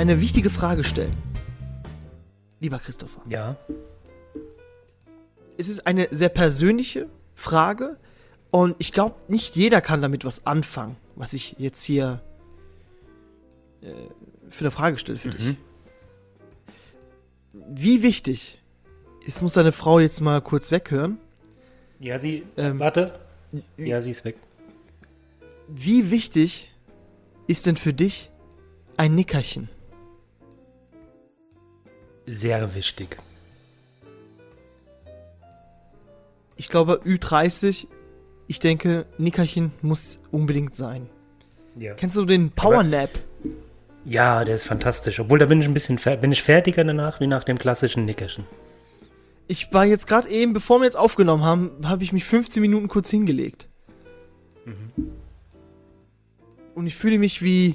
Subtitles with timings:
[0.00, 1.14] eine wichtige Frage stellen.
[2.58, 3.20] Lieber Christopher.
[3.28, 3.56] Ja.
[5.58, 7.98] Es ist eine sehr persönliche Frage
[8.50, 12.20] und ich glaube, nicht jeder kann damit was anfangen, was ich jetzt hier
[13.82, 13.92] äh,
[14.48, 15.32] für eine Frage stelle für Mhm.
[15.32, 15.56] dich.
[17.52, 18.58] Wie wichtig,
[19.26, 21.18] jetzt muss deine Frau jetzt mal kurz weghören,
[21.98, 22.44] Ja, sie.
[22.56, 23.18] Ähm, warte.
[23.76, 24.36] Ja, sie ist weg.
[25.68, 26.70] wie wichtig
[27.46, 28.30] ist denn für dich
[28.96, 29.68] ein Nickerchen?
[32.30, 33.16] Sehr wichtig.
[36.56, 37.88] Ich glaube, Ü30,
[38.46, 41.08] ich denke, Nickerchen muss unbedingt sein.
[41.76, 41.94] Ja.
[41.94, 43.10] Kennst du den Powernap?
[44.04, 45.18] Ja, der ist fantastisch.
[45.18, 48.44] Obwohl, da bin ich ein bisschen bin ich fertiger danach, wie nach dem klassischen Nickerchen.
[49.48, 52.86] Ich war jetzt gerade eben, bevor wir jetzt aufgenommen haben, habe ich mich 15 Minuten
[52.86, 53.66] kurz hingelegt.
[56.76, 57.74] Und ich fühle mich wie.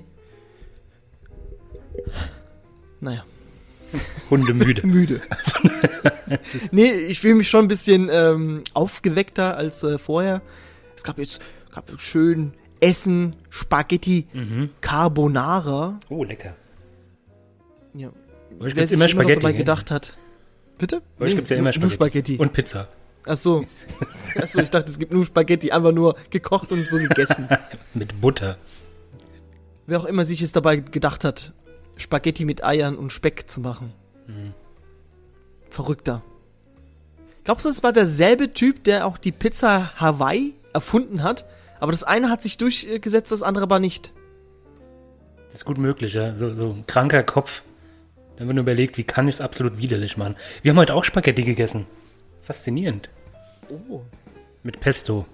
[3.02, 3.26] Naja,
[4.30, 4.86] Hundemüde.
[4.88, 5.22] müde.
[6.72, 10.42] nee, ich fühle mich schon ein bisschen ähm, aufgeweckter als äh, vorher.
[10.96, 11.42] Es gab jetzt
[11.74, 14.28] gab schön Essen, Spaghetti,
[14.82, 16.00] Carbonara.
[16.10, 16.56] oh, lecker.
[17.94, 18.10] Ja.
[18.60, 19.40] Bei euch sich immer Spaghetti.
[19.40, 20.14] dabei gedacht hat.
[20.78, 21.02] Bitte?
[21.18, 22.36] Bei euch gibt's ja immer nur, nur Spaghetti.
[22.36, 22.42] Spaghetti.
[22.42, 22.88] Und Pizza.
[23.26, 23.66] Ach so.
[24.42, 27.48] Ach so, ich dachte, es gibt nur Spaghetti, einfach nur gekocht und so gegessen.
[27.94, 28.58] Mit Butter.
[29.88, 31.54] Wer auch immer sich es dabei gedacht hat,
[31.98, 33.94] Spaghetti mit Eiern und Speck zu machen.
[35.70, 36.24] Verrückter.
[37.44, 41.46] Glaubst du, es war derselbe Typ, der auch die Pizza Hawaii erfunden hat?
[41.80, 44.14] Aber das eine hat sich durchgesetzt, das andere aber nicht.
[45.48, 46.36] Das ist gut möglich, ja.
[46.36, 47.62] So, so ein kranker Kopf.
[48.38, 50.36] Dann wird nur überlegt, wie kann ich es absolut widerlich machen.
[50.62, 51.86] Wir haben heute auch Spaghetti gegessen.
[52.42, 53.10] Faszinierend.
[53.70, 54.02] Oh.
[54.64, 55.26] Mit Pesto.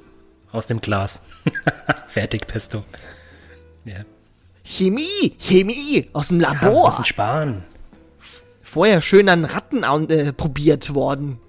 [0.51, 1.23] Aus dem Glas.
[2.07, 2.83] Fertig Pesto.
[3.85, 4.03] Ja.
[4.63, 6.87] Chemie, Chemie aus dem Ja, Labor.
[6.87, 7.63] müssen sparen.
[8.61, 11.39] Vorher schön an Ratten äh, probiert worden.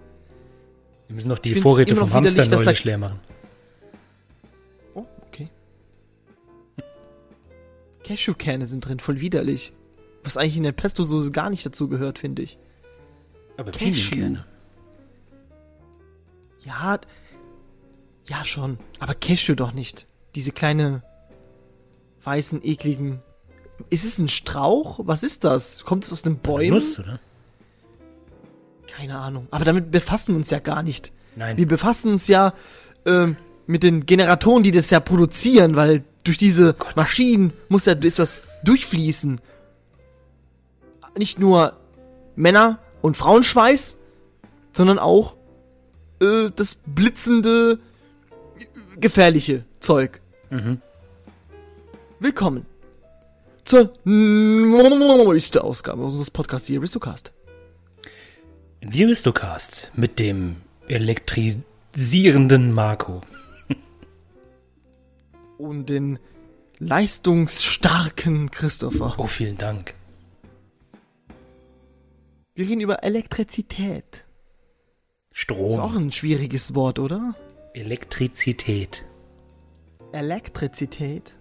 [1.06, 3.20] Wir müssen noch die Vorräte vom Hamster neulich leer machen.
[4.94, 5.48] Oh, okay.
[8.02, 9.72] Cashewkerne sind drin, voll widerlich.
[10.24, 12.58] Was eigentlich in der Pesto-Soße gar nicht dazu gehört, finde ich.
[13.56, 13.84] Aber Cashew.
[14.10, 14.46] Pinienкerne.
[16.64, 16.98] Ja,
[18.28, 18.78] ja schon.
[18.98, 20.06] Aber Cashew doch nicht.
[20.34, 21.02] Diese kleine
[22.24, 23.20] weißen, ekligen.
[23.90, 25.00] Ist es ein Strauch?
[25.02, 25.84] Was ist das?
[25.84, 26.74] Kommt es aus den Bäumen?
[26.74, 27.18] Nuss, oder?
[28.86, 29.48] Keine Ahnung.
[29.50, 31.12] Aber damit befassen wir uns ja gar nicht.
[31.34, 31.56] Nein.
[31.56, 32.52] Wir befassen uns ja
[33.06, 38.42] ähm, mit den Generatoren, die das ja produzieren, weil durch diese Maschinen muss ja etwas
[38.64, 39.40] durchfließen.
[41.16, 41.76] Nicht nur
[42.36, 43.96] Männer- und Frauenschweiß,
[44.72, 45.34] sondern auch
[46.20, 47.78] äh, das blitzende,
[48.98, 50.20] gefährliche Zeug.
[52.22, 52.66] Willkommen
[53.64, 57.32] zur neuesten Ausgabe unseres Podcasts, die Aristocast.
[58.80, 63.22] Die Aristocast mit dem elektrisierenden Marco.
[65.58, 66.20] Und den
[66.78, 69.16] leistungsstarken Christopher.
[69.18, 69.92] Oh, vielen Dank.
[72.54, 74.22] Wir reden über Elektrizität.
[75.32, 75.96] Ist auch Strom.
[75.96, 77.34] ein schwieriges Wort, oder?
[77.74, 79.04] Elektrizität.
[80.12, 81.32] Elektrizität.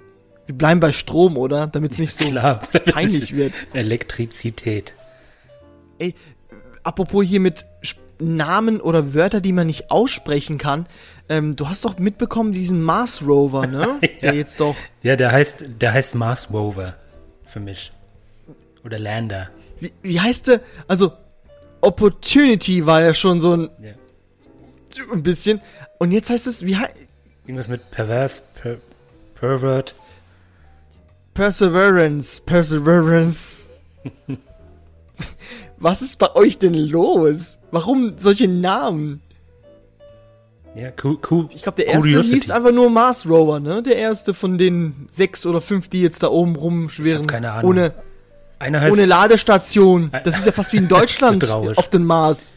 [0.52, 1.68] Wir bleiben bei Strom, oder?
[1.68, 2.60] Damit es nicht so Klar.
[2.92, 3.54] peinlich wird.
[3.72, 4.94] Elektrizität.
[5.98, 6.14] Ey,
[6.84, 7.64] apropos hier mit
[8.20, 10.88] Namen oder Wörter, die man nicht aussprechen kann.
[11.30, 13.98] Ähm, du hast doch mitbekommen, diesen Mars Rover, ne?
[14.22, 14.76] Der jetzt doch.
[15.04, 16.96] Ja, der heißt, der heißt Mars Rover.
[17.46, 17.94] Für mich.
[18.84, 19.50] Oder Lander.
[19.80, 20.60] Wie, wie heißt der?
[20.90, 21.14] Also,
[21.80, 25.04] Opportunity war ja schon so ein, Ja.
[25.14, 25.62] ein bisschen.
[25.98, 26.94] Und jetzt heißt es, wie heißt.
[27.46, 28.76] Irgendwas mit pervers, per,
[29.36, 29.96] pervert.
[31.34, 33.66] Perseverance, Perseverance.
[35.80, 37.58] Was ist bei euch denn los?
[37.72, 39.22] Warum solche Namen?
[40.76, 42.36] Ja, Ku, Ku, Ich glaube, der erste Curiosity.
[42.40, 43.82] hieß einfach nur Mars Rover, ne?
[43.84, 47.22] Der erste von den sechs oder fünf, die jetzt da oben rumschwirren.
[47.22, 47.72] Ich keine Ahnung.
[47.72, 47.94] Ohne,
[48.62, 50.12] ohne Ladestation.
[50.24, 52.54] Das ist ja fast wie in Deutschland So auf dem Mars.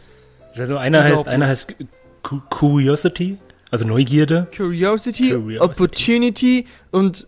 [0.54, 1.74] also einer heißt, einer heißt
[2.22, 3.38] Cu- Curiosity,
[3.70, 4.46] also Neugierde.
[4.54, 5.58] Curiosity, Curiosity.
[5.60, 7.26] Opportunity und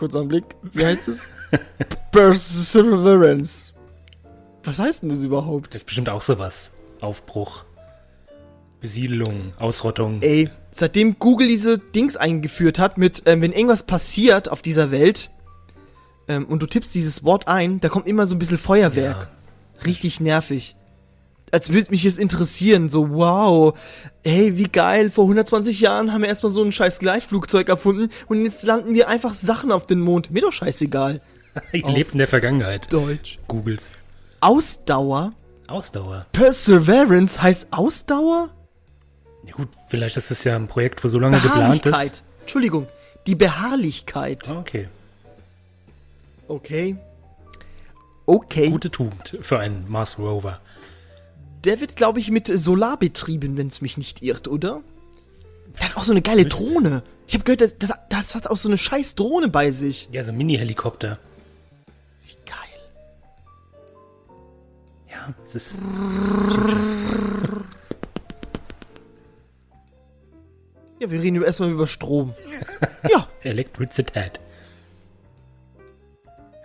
[0.00, 1.28] kurzer Blick, wie heißt es?
[2.10, 3.72] Perseverance.
[4.64, 5.68] Was heißt denn das überhaupt?
[5.68, 6.72] Das ist bestimmt auch sowas.
[7.00, 7.64] Aufbruch.
[8.80, 10.22] Besiedelung, Ausrottung.
[10.22, 15.30] Ey, seitdem Google diese Dings eingeführt hat mit, ähm, wenn irgendwas passiert auf dieser Welt
[16.28, 19.28] ähm, und du tippst dieses Wort ein, da kommt immer so ein bisschen Feuerwerk.
[19.84, 20.76] Richtig nervig.
[21.50, 23.76] Als würde mich jetzt interessieren, so wow,
[24.24, 28.44] hey, wie geil, vor 120 Jahren haben wir erstmal so ein scheiß Gleitflugzeug erfunden und
[28.44, 30.30] jetzt landen wir einfach Sachen auf den Mond.
[30.30, 31.20] Mir doch scheißegal.
[31.72, 32.92] Ihr lebt in der Vergangenheit.
[32.92, 33.38] Deutsch.
[33.48, 33.90] Googles.
[34.40, 35.32] Ausdauer?
[35.66, 36.26] Ausdauer.
[36.32, 38.50] Perseverance heißt Ausdauer?
[39.46, 42.12] Ja gut, vielleicht ist es ja ein Projekt, wo so lange geplant Beharrlichkeit.
[42.12, 42.24] ist.
[42.42, 42.86] Entschuldigung,
[43.26, 44.48] die Beharrlichkeit.
[44.48, 44.88] Ah, Okay.
[46.48, 46.96] Okay.
[48.26, 48.68] Okay.
[48.68, 50.60] Gute Tugend für einen Mars Rover.
[51.64, 54.80] Der wird, glaube ich, mit Solar betrieben, wenn es mich nicht irrt, oder?
[55.78, 56.64] Der hat auch so eine geile Müsste.
[56.64, 57.02] Drohne.
[57.26, 60.08] Ich habe gehört, das, das, das hat auch so eine scheiß Drohne bei sich.
[60.10, 61.18] Ja, so ein Mini-Helikopter.
[62.24, 62.56] Wie geil.
[65.10, 65.78] Ja, es ist.
[70.98, 72.34] Ja, wir reden erstmal über Strom.
[73.10, 74.40] ja, Elektrizität.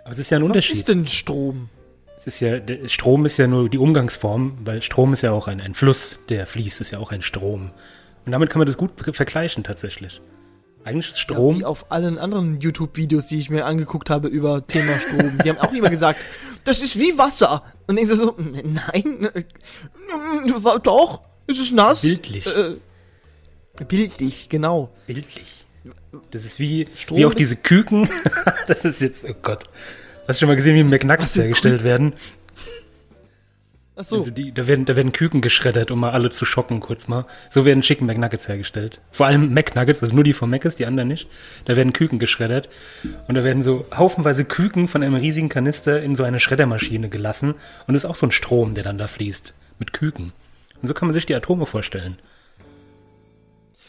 [0.02, 0.76] Aber es ist ja ein was Unterschied.
[0.76, 1.68] ist denn Strom?
[2.16, 5.60] Es ist ja, Strom ist ja nur die Umgangsform, weil Strom ist ja auch ein,
[5.60, 7.70] ein Fluss, der fließt, ist ja auch ein Strom.
[8.24, 10.20] Und damit kann man das gut vergleichen tatsächlich.
[10.82, 14.66] Eigentlich ist Ja, Strom, wie auf allen anderen YouTube-Videos, die ich mir angeguckt habe über
[14.66, 15.38] Thema Strom.
[15.44, 16.20] Die haben auch immer gesagt,
[16.64, 17.64] das ist wie Wasser.
[17.86, 19.44] Und ich so, so nein, äh,
[20.82, 22.02] doch, es ist nass.
[22.02, 22.46] Bildlich.
[22.46, 22.76] Äh,
[23.84, 24.90] bildlich, genau.
[25.06, 25.66] bildlich.
[26.30, 28.08] Das ist wie, Strom wie auch diese Küken.
[28.66, 29.64] das ist jetzt, oh Gott.
[30.26, 32.14] Hast du schon mal gesehen, wie McNuggets für hergestellt werden?
[33.98, 34.18] Ach so.
[34.18, 37.24] Also die, da, werden, da werden Küken geschreddert, um mal alle zu schocken, kurz mal.
[37.48, 39.00] So werden Chicken McNuggets hergestellt.
[39.10, 41.28] Vor allem McNuggets, also nur die von Mc's, die anderen nicht.
[41.64, 42.68] Da werden Küken geschreddert.
[43.26, 47.54] Und da werden so haufenweise Küken von einem riesigen Kanister in so eine Schreddermaschine gelassen.
[47.86, 49.54] Und das ist auch so ein Strom, der dann da fließt.
[49.78, 50.32] Mit Küken.
[50.82, 52.18] Und so kann man sich die Atome vorstellen.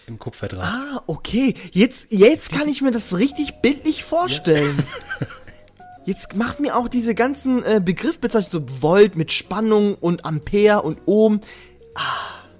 [0.05, 0.63] Im Kupferdraht.
[0.63, 1.53] Ah, okay.
[1.71, 4.83] Jetzt, jetzt kann ich mir das richtig bildlich vorstellen.
[6.07, 10.99] Jetzt macht mir auch diese ganzen äh, Begriffbezeichnungen, so Volt mit Spannung und Ampere und
[11.05, 11.41] Ohm,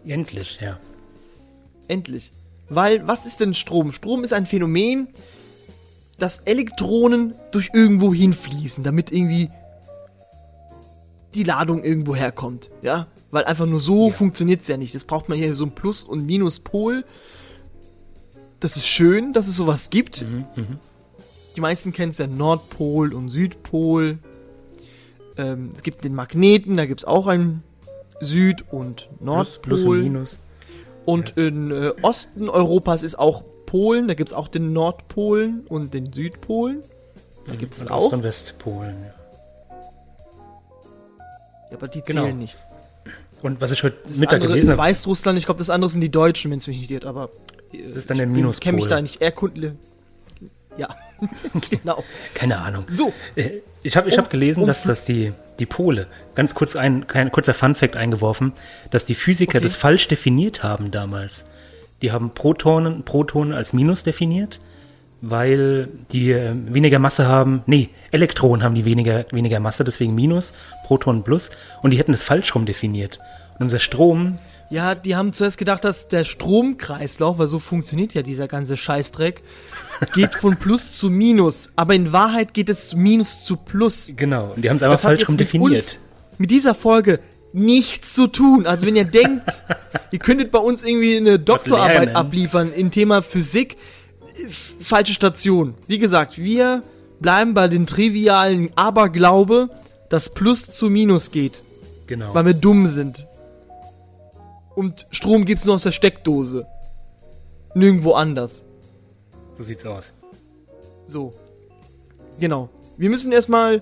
[0.06, 0.78] Endlich, ja.
[1.88, 2.32] endlich.
[2.70, 3.94] Weil, was ist denn Strom?
[3.94, 5.08] Strom ist ein Phänomen,
[6.20, 9.50] dass Elektronen durch irgendwo hinfließen, damit irgendwie
[11.34, 12.70] die Ladung irgendwo herkommt.
[12.82, 13.08] Ja?
[13.32, 14.14] Weil einfach nur so Ja.
[14.14, 14.94] funktioniert's ja nicht.
[14.94, 17.06] Das braucht man hier so ein Plus- und Minuspol.
[18.60, 20.26] Das ist schön, dass es sowas gibt.
[21.58, 24.20] Die meisten kennen es ja Nordpol und Südpol.
[25.38, 27.64] Ähm, es gibt den Magneten, da gibt es auch einen
[28.22, 29.62] Süd- und Plus, Nordpol.
[29.64, 30.40] Plus und Minus.
[31.06, 35.96] Und in äh, Osten Europas ist auch Polen, da gibt es auch den Nordpolen und
[35.96, 36.84] den Südpolen.
[37.48, 38.06] Da gibt es auch.
[38.06, 39.14] Ost- und Westpolen, ja.
[41.72, 42.26] Ja, aber die Genau.
[42.26, 42.64] zählen nicht.
[43.42, 46.02] Und was ich heute Das Mittag andere gelesen habe, Weißrussland, ich glaube, das andere sind
[46.02, 47.32] die Deutschen, wenn es mich nicht irrt, aber.
[47.74, 48.64] äh, Das ist dann der Ich Minuspol.
[48.64, 49.76] kenne mich da nicht erkundle.
[50.78, 50.96] Ja,
[51.70, 52.04] genau.
[52.34, 52.86] keine Ahnung.
[52.90, 56.54] So, Äh, Ich habe ich Um- hab gelesen, um- dass, dass die, die Pole, ganz
[56.56, 58.54] kurz ein, kein kurzer Funfact eingeworfen,
[58.92, 59.64] dass die Physiker Okay.
[59.64, 61.46] das falsch definiert haben damals.
[62.02, 64.60] Die haben Protonen, Protonen als Minus definiert,
[65.22, 67.64] weil die äh, weniger Masse haben.
[67.66, 70.54] Nee, Elektronen haben die weniger, weniger Masse, deswegen Minus,
[70.86, 71.50] Protonen Plus.
[71.82, 73.20] Und die hätten das falsch rum definiert.
[73.58, 74.38] Und unser Strom,
[74.70, 79.42] ja, die haben zuerst gedacht, dass der Stromkreislauf, weil so funktioniert ja dieser ganze Scheißdreck,
[80.14, 81.70] geht von Plus zu Minus.
[81.76, 84.14] Aber in Wahrheit geht es Minus zu Plus.
[84.16, 85.72] genau, und die haben es einfach falsch rum mit definiert.
[85.74, 86.00] uns,
[86.38, 87.20] mit dieser Folge
[87.54, 88.68] nichts zu tun.
[88.68, 89.50] Also wenn ihr denkt,
[90.12, 92.16] ihr könntet bei uns irgendwie eine Doktorarbeit lernen.
[92.16, 93.78] abliefern im Thema Physik,
[94.80, 95.74] falsche Station.
[95.88, 96.84] Wie gesagt, wir
[97.20, 99.70] bleiben bei den trivialen Aberglaube,
[100.10, 101.62] dass Plus zu Minus geht,
[102.06, 102.34] Genau.
[102.34, 103.26] weil wir dumm sind.
[104.78, 106.68] Und Strom gibt's nur aus der Steckdose.
[107.74, 108.64] Nirgendwo anders.
[109.54, 110.14] So sieht's aus.
[111.08, 111.34] So.
[112.40, 112.70] Genau.
[112.96, 113.82] Wir müssen erstmal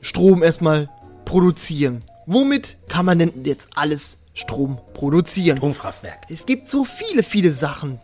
[0.00, 0.88] Strom erstmal
[1.24, 2.04] produzieren.
[2.26, 5.56] Womit kann man denn jetzt alles Strom produzieren?
[5.56, 6.26] Stromkraftwerk.
[6.30, 7.98] Es gibt so viele, viele Sachen.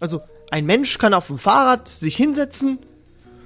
[0.00, 2.80] Also, ein Mensch kann auf dem Fahrrad sich hinsetzen,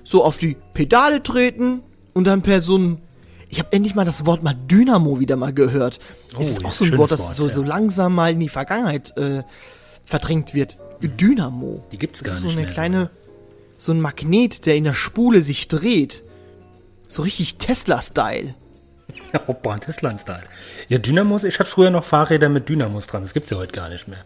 [0.04, 1.82] so auf die Pedale treten
[2.14, 3.02] und dann per so ein.
[3.49, 6.00] Ich habe endlich mal das Wort mal Dynamo wieder mal gehört.
[6.37, 7.55] Oh, ist ja, auch so ein Wort, das Wort, so, ja.
[7.55, 9.43] so langsam mal in die Vergangenheit äh,
[10.05, 10.76] verdrängt wird.
[11.00, 11.85] Dynamo.
[11.93, 12.73] Die gibt's Das gar ist so nicht eine mehr.
[12.75, 13.11] kleine,
[13.78, 16.25] so ein Magnet, der in der Spule sich dreht.
[17.07, 18.55] So richtig Tesla-Style.
[19.47, 20.43] Opa, ein Tesla-Style.
[20.88, 23.23] Ja, Dynamos, ich hatte früher noch Fahrräder mit Dynamos dran.
[23.23, 24.19] Das gibt's ja heute gar nicht mehr.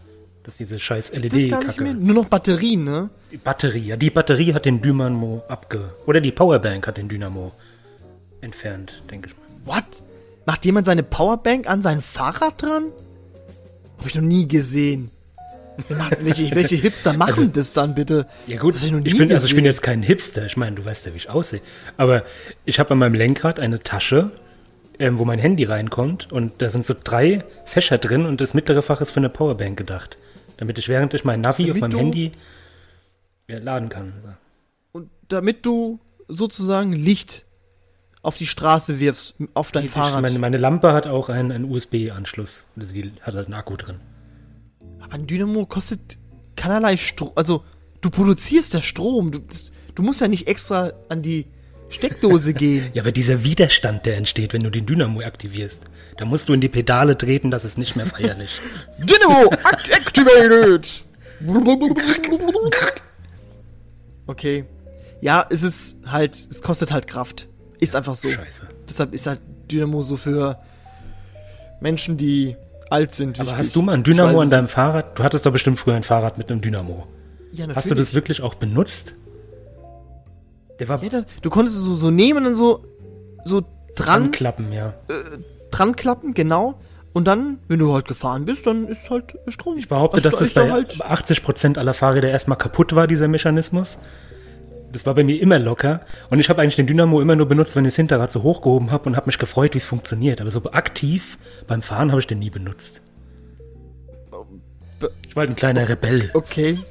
[0.43, 1.21] Das ist diese scheiß Das.
[1.21, 1.93] LED-Kacke.
[1.93, 3.09] Nur noch Batterien, ne?
[3.31, 5.93] Die Batterie, ja, die Batterie hat den Dynamo abge...
[6.05, 7.53] Oder die Powerbank hat den Dynamo
[8.43, 9.75] entfernt, denke ich mal.
[9.77, 10.03] What?
[10.45, 12.85] Macht jemand seine Powerbank an sein Fahrrad dran?
[13.97, 15.09] Hab ich noch nie gesehen.
[16.19, 18.27] Welche, welche Hipster machen Also- das dann bitte?
[18.47, 20.45] Ja gut, ich ich bin, also ich bin jetzt kein Hipster.
[20.45, 21.61] Ich meine, du weißt ja, wie ich aussehe.
[21.97, 22.23] Aber
[22.65, 24.31] ich habe an meinem Lenkrad eine Tasche,
[24.99, 26.31] ähm, wo mein Handy reinkommt.
[26.31, 29.77] Und da sind so drei Fächer drin und das mittlere Fach ist für eine Powerbank
[29.77, 30.17] gedacht.
[30.57, 32.31] Damit ich während ich mein Navi Damit auf meinem Handy
[33.47, 34.13] ja, laden kann.
[34.91, 37.45] Und damit du sozusagen Licht
[38.23, 40.21] auf die Straße wirfst, auf dein Ich- Fahrrad.
[40.23, 42.65] Meine, meine Lampe hat auch einen, einen USB-Anschluss.
[42.75, 43.97] Das wie- hat halt einen Akku drin.
[45.01, 46.17] Aber ein Dynamo kostet
[46.55, 47.31] keinerlei Strom.
[47.35, 47.63] Also,
[48.01, 49.31] du produzierst ja Strom.
[49.31, 49.39] Du,
[49.93, 51.45] du musst ja nicht extra an die
[51.89, 52.89] Steckdose gehen.
[52.93, 55.83] Ja, aber dieser Widerstand, der entsteht, wenn du den Dynamo aktivierst,
[56.17, 58.59] da musst du in die Pedale treten, das ist nicht mehr feierlich.
[58.99, 61.05] Dynamo act activated!
[64.27, 64.65] Okay.
[65.21, 67.47] Ja, es ist halt, es kostet halt Kraft.
[67.83, 68.29] Ist einfach so.
[68.29, 68.67] Scheiße.
[68.89, 69.39] Deshalb ist halt
[69.71, 70.59] Dynamo so für
[71.79, 72.55] Menschen, die
[72.89, 73.39] alt sind.
[73.39, 73.59] Aber wichtig.
[73.59, 75.17] hast du mal ein Dynamo an es deinem Fahrrad?
[75.17, 77.07] Du hattest doch bestimmt früher ein Fahrrad mit einem Dynamo.
[77.51, 79.15] Ja, Hast du das wirklich auch benutzt?
[80.79, 82.83] Der war Ja, das, du konntest es so, so nehmen und so,
[83.45, 83.63] so
[83.95, 84.93] dran, klappen, ja.
[85.69, 86.79] dran klappen, genau.
[87.13, 89.77] Und dann, wenn du halt gefahren bist, dann ist halt Strom.
[89.77, 93.27] Ich behaupte, Also dass da das bei halt 80% aller Fahrräder erstmal kaputt war, dieser
[93.27, 93.99] Mechanismus.
[94.93, 96.01] Das war bei mir immer locker.
[96.29, 98.91] Und ich habe eigentlich den Dynamo immer nur benutzt, wenn ich das Hinterrad so hochgehoben
[98.91, 100.39] habe und habe mich gefreut, wie es funktioniert.
[100.39, 103.01] Aber so aktiv beim Fahren habe ich den nie benutzt.
[105.27, 106.29] Ich war halt ein kleiner Rebell.
[106.33, 106.79] Okay.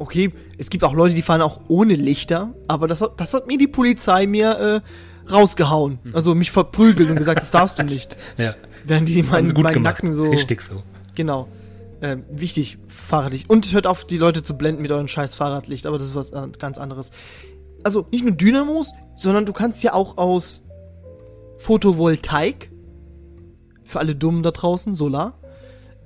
[0.00, 3.48] Okay, es gibt auch Leute, die fahren auch ohne Lichter, aber das hat, das hat
[3.48, 4.82] mir die Polizei mir
[5.28, 5.98] äh, rausgehauen.
[6.04, 6.14] Mhm.
[6.14, 8.16] Also mich verprügelt und gesagt, das darfst du nicht.
[8.36, 9.82] Ja, Während die meinen, meinen.
[9.82, 10.30] Nacken so.
[10.30, 10.84] Richtig so.
[11.16, 11.48] Genau.
[12.00, 13.50] Ähm, wichtig, Fahrradlicht.
[13.50, 16.30] Und hört auf, die Leute zu blenden mit euren scheiß Fahrradlicht, aber das ist was
[16.30, 17.10] äh, ganz anderes.
[17.82, 20.64] Also nicht nur Dynamos, sondern du kannst ja auch aus
[21.58, 22.70] Photovoltaik,
[23.84, 25.38] für alle Dummen da draußen, Solar,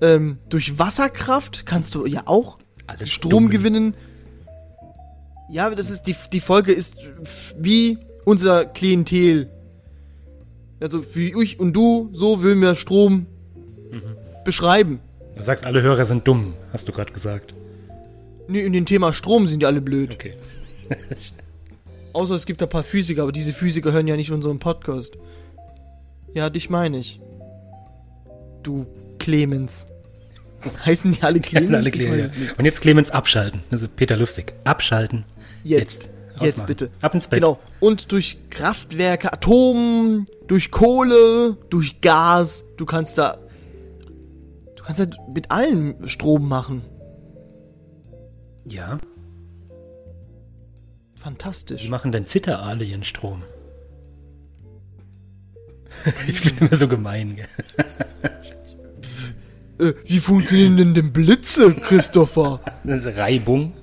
[0.01, 3.51] ähm, durch Wasserkraft kannst du ja auch Alle Strom Dummen.
[3.51, 3.95] gewinnen.
[5.51, 6.97] Ja, das ist die, die Folge ist
[7.59, 9.51] wie unser Klientel.
[10.81, 13.27] Also wie ich und du, so will mir Strom
[13.91, 14.03] Mhm.
[14.45, 15.01] beschreiben.
[15.37, 17.55] Du sagst, alle Hörer sind dumm, hast du gerade gesagt.
[18.49, 20.13] Nee, in dem Thema Strom sind die alle blöd.
[20.13, 20.35] Okay.
[22.13, 25.17] Außer es gibt ein paar Physiker, aber diese Physiker hören ja nicht unseren Podcast.
[26.35, 27.21] Ja, dich meine ich.
[28.63, 28.87] Du
[29.19, 29.89] Clemens.
[30.85, 31.67] Heißen die alle Jetzt Clemens?
[31.69, 32.35] sind alle Clemens.
[32.59, 33.63] Und jetzt Clemens abschalten.
[33.71, 34.53] Also Peter Lustig.
[34.65, 35.25] Abschalten.
[35.65, 36.11] Jetzt.
[36.41, 36.67] Jetzt, Ausmachen.
[36.67, 36.91] bitte.
[37.01, 37.41] Ab ins Bett.
[37.41, 37.59] Genau.
[37.81, 42.65] Und durch Kraftwerke, Atom, durch Kohle, durch Gas.
[42.77, 43.39] Du kannst da.
[44.83, 46.83] Du kannst halt mit allem Strom machen.
[48.65, 48.99] Ja.
[51.15, 51.85] Fantastisch.
[51.85, 53.45] Wie machen denn Zitteralien Strom?
[56.27, 57.37] ich bin immer so gemein.
[57.37, 57.47] Gell?
[59.79, 62.61] Äh, wie funktionieren denn denn Blitze, Christopher?
[62.83, 63.75] Das ist Reibung.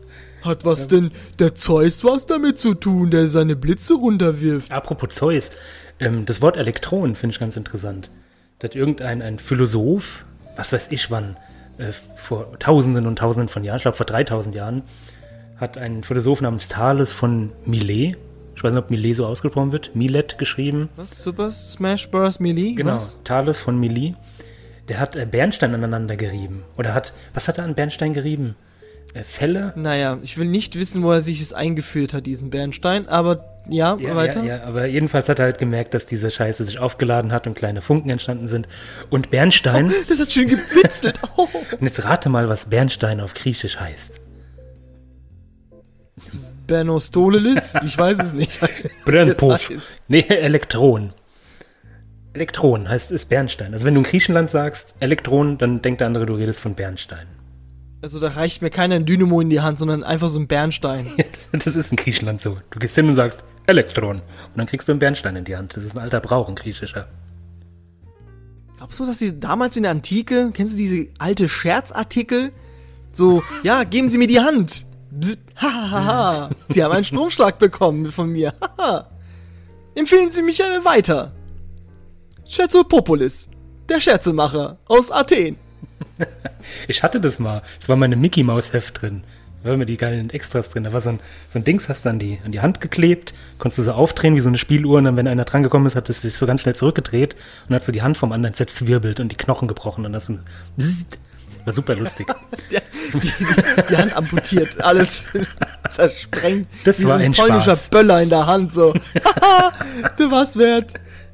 [0.41, 4.73] Hat was denn der Zeus was damit zu tun, der seine Blitze runterwirft?
[4.73, 5.51] Apropos Zeus,
[6.01, 8.11] ähm, das Wort Elektron finde ich ganz interessant.
[8.59, 10.25] Da hat irgendein ein Philosoph,
[10.59, 11.37] was weiß ich wann,
[11.77, 14.83] äh, vor Tausenden und Tausenden von Jahren, ich glaube vor 3000 Jahren,
[15.57, 18.17] hat ein Philosoph namens Thales von Milet,
[18.55, 21.23] ich weiß nicht, ob Milet so ausgesprochen wird, Milet geschrieben, Was?
[21.23, 22.41] Super Smash Bros.
[22.41, 22.73] Melee?
[22.73, 23.17] genau, Was?
[23.23, 24.15] Thales von Milet,
[24.89, 26.63] der hat äh, Bernstein aneinander gerieben.
[26.77, 28.55] Oder hat, was hat er an Bernstein gerieben?
[29.13, 29.73] Äh, Felle?
[29.75, 33.97] Naja, ich will nicht wissen, wo er sich es eingeführt hat, diesen Bernstein, aber ja,
[33.99, 34.43] Ja, weiter.
[34.43, 37.55] ja, ja, aber jedenfalls hat er halt gemerkt, dass diese Scheiße sich aufgeladen hat und
[37.55, 38.67] kleine Funken entstanden sind.
[39.09, 41.19] Und Bernstein, Das hat schön gebitzelt.
[41.37, 41.47] Oh.
[41.79, 44.19] und jetzt rate mal, was Bernstein auf Griechisch heißt.
[46.67, 47.73] Berno Stolelis?
[47.85, 48.59] Ich weiß es nicht.
[49.05, 49.71] Brennpuff.
[50.07, 51.13] Nee, Elektron.
[52.33, 53.73] Elektron heißt ist Bernstein.
[53.73, 57.25] Also wenn du in Griechenland sagst Elektron, dann denkt der andere, du redest von Bernstein.
[58.01, 61.05] Also da reicht mir keiner ein Dynamo in die Hand, sondern einfach so ein Bernstein.
[61.17, 62.57] Ja, das, das ist in Griechenland so.
[62.69, 64.23] Du gehst hin und sagst Elektron und
[64.55, 65.75] dann kriegst du einen Bernstein in die Hand.
[65.75, 67.07] Das ist ein alter Brauch, ein griechischer.
[68.77, 72.53] Glaubst du, dass die damals in der Antike, kennst du diese alte Scherzartikel?
[73.11, 74.85] So, ja, geben Sie mir die Hand.
[75.11, 76.49] Bzz, ha, ha, ha, ha.
[76.69, 78.53] Sie haben einen Stromschlag bekommen von mir.
[78.61, 79.09] Haha.
[79.95, 81.33] Empfehlen Sie mich äh, weiter.
[82.47, 83.49] Scherzo Populis,
[83.89, 85.57] der Scherzemacher aus Athen.
[86.87, 87.61] Ich hatte das mal.
[87.81, 89.23] Es war meine Mickey Maus Heft drin.
[89.61, 90.83] Da waren immer die geilen Extras drin.
[90.83, 93.33] Da war so ein, so ein Dings, hast du an die, an die Hand geklebt,
[93.57, 95.95] konntest du so aufdrehen wie so eine Spieluhr und dann, wenn einer dran gekommen ist,
[95.95, 97.35] hat es sich so ganz schnell zurückgedreht
[97.67, 100.31] und hat so die Hand vom anderen zerzwirbelt und die Knochen gebrochen und das
[101.65, 102.27] war super lustig.
[103.11, 103.31] Die, die,
[103.89, 105.33] die Hand amputiert, alles
[105.89, 106.67] zersprengt.
[106.83, 107.89] Das wie war so ein ein polnischer Spaß.
[107.89, 108.93] Böller in der Hand, so.
[110.15, 110.93] Du warst wert.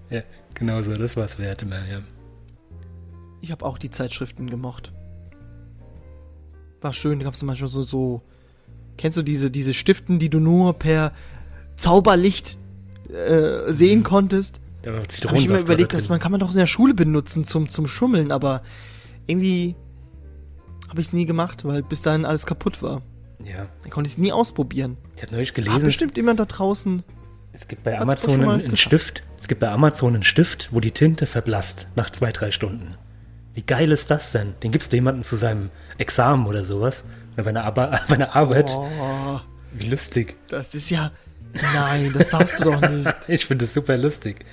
[0.09, 0.21] ja,
[0.53, 1.99] genau so, das war's wert immer, ja.
[3.41, 4.93] Ich habe auch die Zeitschriften gemocht.
[6.81, 8.21] War schön, da gab es manchmal so, so.
[8.97, 11.11] Kennst du diese, diese Stiften, die du nur per
[11.75, 12.57] Zauberlicht
[13.09, 14.61] äh, sehen konntest.
[14.81, 17.43] Da war Habe ich immer überlegt, dass man kann man doch in der Schule benutzen
[17.43, 18.61] zum, zum Schummeln, aber
[19.27, 19.75] irgendwie
[20.87, 23.01] habe ich es nie gemacht, weil bis dahin alles kaputt war.
[23.43, 24.97] Ja, Dann konnte ich es nie ausprobieren.
[25.15, 27.03] ich habe neulich gelesen, bestimmt jemand da draußen.
[27.51, 28.77] es gibt bei Amazon einen, einen.
[28.77, 29.23] Stift.
[29.37, 32.95] Es gibt bei Amazon einen Stift, wo die Tinte verblasst nach zwei, drei Stunden.
[33.55, 34.53] Wie geil ist das denn?
[34.61, 37.05] Den gibst du jemandem zu seinem Examen oder sowas.
[37.35, 38.69] Bei einer, Arbe bei einer Arbeit.
[38.69, 39.39] Oh,
[39.73, 40.35] Wie lustig.
[40.49, 41.11] das ist ja.
[41.73, 43.09] Nein, das darfst du doch nicht.
[43.27, 44.45] Ich finde das super lustig.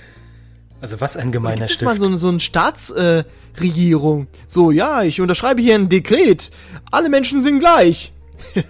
[0.81, 1.83] Also was ein gemeiner es Stift.
[1.85, 4.23] mal so, eine- so eine Staatsregierung?
[4.23, 6.51] Äh, so, ja, ich unterschreibe hier ein Dekret.
[6.91, 8.11] Alle Menschen sind gleich.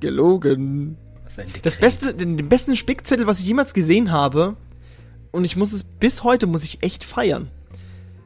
[0.00, 0.96] Gelogen.
[1.24, 4.56] was ein Das beste, den, den besten Spickzettel, was ich jemals gesehen habe,
[5.34, 7.50] und ich muss es bis heute, muss ich echt feiern.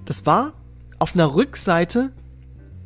[0.05, 0.53] Das war
[0.99, 2.13] auf einer Rückseite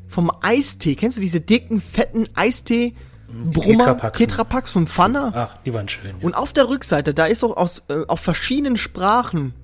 [0.09, 0.95] vom Eistee.
[0.95, 2.95] Kennst du diese dicken, fetten Eistee?
[3.29, 4.27] Brummer, Tetrapaxen.
[4.27, 5.33] Tetrapacks vom Pfanner.
[5.35, 6.19] Ach, die waren schön.
[6.19, 6.27] Ja.
[6.27, 9.55] Und auf der Rückseite, da ist auch aus, äh, auf verschiedenen Sprachen,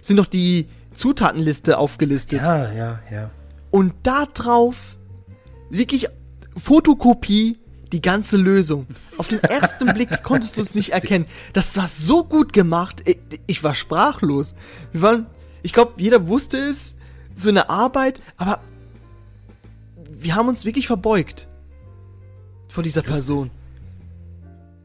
[0.00, 2.40] sind doch die Zutatenliste aufgelistet.
[2.40, 3.30] ja, ja, ja.
[3.70, 4.96] Und da drauf,
[5.68, 6.08] wirklich
[6.56, 7.58] Fotokopie,
[7.92, 8.86] die ganze Lösung.
[9.16, 11.26] Auf den ersten Blick konntest du es nicht erkennen.
[11.52, 13.02] Das war so gut gemacht.
[13.04, 14.54] Ich, ich war sprachlos.
[14.92, 15.26] Wir waren,
[15.62, 16.96] ich glaube, jeder wusste es,
[17.36, 18.60] so eine Arbeit, aber
[20.10, 21.48] wir haben uns wirklich verbeugt
[22.68, 23.50] vor dieser Person.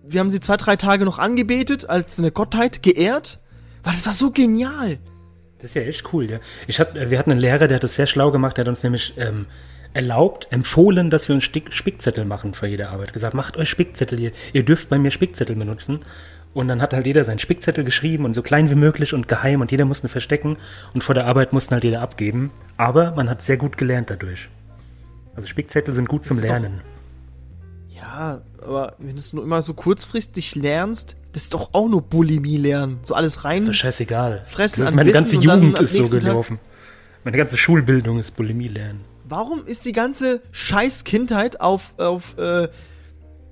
[0.07, 3.39] Wir haben sie zwei, drei Tage noch angebetet, als eine Gottheit geehrt,
[3.83, 4.99] weil das war so genial.
[5.57, 6.39] Das ist ja echt cool, ja.
[6.67, 8.83] Ich hat, wir hatten einen Lehrer, der hat das sehr schlau gemacht, der hat uns
[8.83, 9.45] nämlich ähm,
[9.95, 13.13] erlaubt, empfohlen, dass wir uns Spickzettel machen für jede Arbeit.
[13.13, 16.01] Gesagt, macht euch Spickzettel, ihr, ihr dürft bei mir Spickzettel benutzen.
[16.53, 19.59] Und dann hat halt jeder seinen Spickzettel geschrieben und so klein wie möglich und geheim
[19.61, 20.57] und jeder musste verstecken
[20.93, 22.51] und vor der Arbeit mussten halt jeder abgeben.
[22.77, 24.47] Aber man hat sehr gut gelernt dadurch.
[25.35, 26.81] Also Spickzettel sind gut zum ist doch- Lernen.
[27.89, 32.01] Ja, aber wenn du es nur immer so kurzfristig lernst, das ist doch auch nur
[32.01, 32.99] Bulimie lernen.
[33.03, 33.57] So alles rein.
[33.57, 34.45] Ist doch scheißegal.
[34.49, 36.59] Fressen das ist meine ganze Jugend ist so nächsten Tag- gelaufen.
[37.25, 39.01] Meine ganze Schulbildung ist Bulimie lernen.
[39.27, 42.69] Warum ist die ganze scheiß Kindheit auf, auf äh,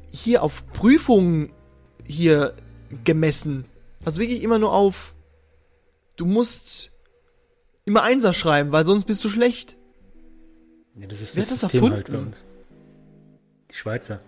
[0.08, 1.52] hier auf Prüfungen
[2.06, 2.54] hier
[3.04, 3.66] gemessen?
[4.06, 5.14] Also wirklich immer nur auf
[6.16, 6.92] du musst
[7.86, 9.78] immer Einser schreiben, weil sonst bist du schlecht.
[10.96, 12.14] Ja, das ist Wer das das System halt erfunden?
[12.14, 12.44] bei uns.
[13.72, 14.20] Die Schweizer.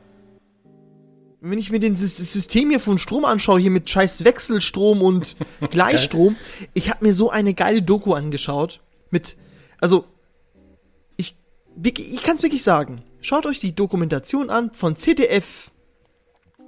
[1.41, 5.35] wenn ich mir den das System hier von Strom anschaue, hier mit scheiß Wechselstrom und
[5.69, 6.35] Gleichstrom,
[6.73, 8.81] ich habe mir so eine geile Doku angeschaut.
[9.11, 9.37] Mit,
[9.79, 10.05] also,
[11.83, 13.03] ich, kann es wirklich sagen.
[13.21, 15.71] Schaut euch die Dokumentation an von ZDF.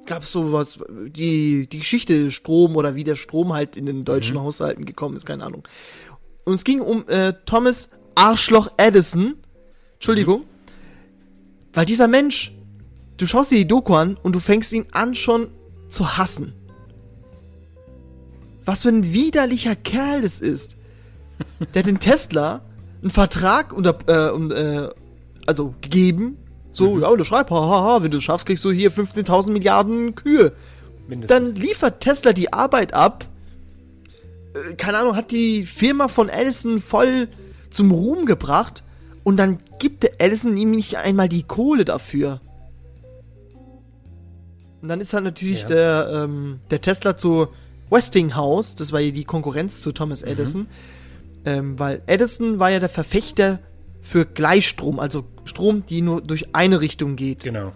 [0.06, 4.86] Gab's sowas, die, die Geschichte Strom oder wie der Strom halt in den deutschen Haushalten
[4.86, 5.67] gekommen ist, keine Ahnung.
[6.46, 9.36] Und es ging um äh, Thomas Arschloch Edison.
[9.96, 10.46] Entschuldigung.
[11.74, 12.54] Weil dieser Mensch,
[13.17, 15.50] du schaust dir die Doku an und du fängst ihn an schon
[15.89, 16.54] zu hassen.
[18.65, 20.78] Was für ein widerlicher Kerl das ist.
[21.74, 22.62] Der hat den Tesla
[23.01, 24.53] einen Vertrag unter, äh,
[24.86, 24.89] äh,
[25.45, 26.38] also gegeben.
[26.71, 30.51] So, ja, unterschreib, hahaha, wenn du es schaffst, kriegst du hier 15.000 Milliarden Kühe.
[31.07, 31.27] Mindestens.
[31.27, 33.25] Dann liefert Tesla die Arbeit ab.
[34.53, 37.29] Äh, keine Ahnung, hat die Firma von Edison voll
[37.69, 38.83] zum Ruhm gebracht.
[39.23, 42.39] Und dann gibt der Edison ihm nicht einmal die Kohle dafür.
[44.81, 45.67] Und dann ist halt natürlich Ja.
[45.67, 47.47] der, ähm, der Tesla zu
[47.89, 50.27] Westinghouse, das war ja die Konkurrenz zu Thomas Mhm.
[51.47, 53.60] Ähm, weil Edison war ja der Verfechter
[54.01, 57.43] für Gleichstrom, also Strom, die nur durch eine Richtung geht.
[57.43, 57.71] Genau.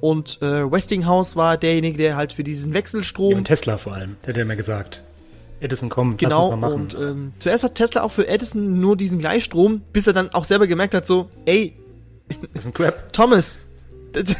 [0.00, 4.16] Und äh, Westinghouse war derjenige, der halt für diesen Wechselstrom Ja, und Tesla vor allem.
[4.22, 5.02] Der hat ja immer gesagt.
[5.58, 6.80] Edison, komm, lass Genau, uns mal machen.
[6.82, 10.44] und ähm, zuerst hat Tesla auch für Edison nur diesen Gleichstrom, bis er dann auch
[10.44, 11.74] selber gemerkt hat, so, ey,
[12.54, 13.12] das ist ein Crap.
[13.12, 13.58] Thomas,
[14.12, 14.36] das,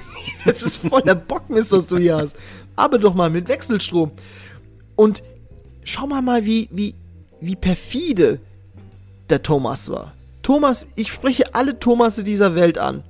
[0.46, 2.37] das ist voller Bockmist, was du hier hast.
[2.76, 4.12] Aber doch mal mit Wechselstrom.
[4.96, 5.22] Und
[5.85, 6.94] schau mal mal, wie, wie,
[7.40, 8.38] wie perfide
[9.31, 10.12] der Thomas war.
[10.43, 13.05] Thomas, ich spreche alle Thomasse dieser Welt an.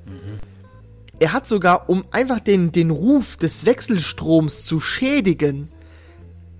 [1.20, 5.68] Er hat sogar, um einfach den, den Ruf des Wechselstroms zu schädigen,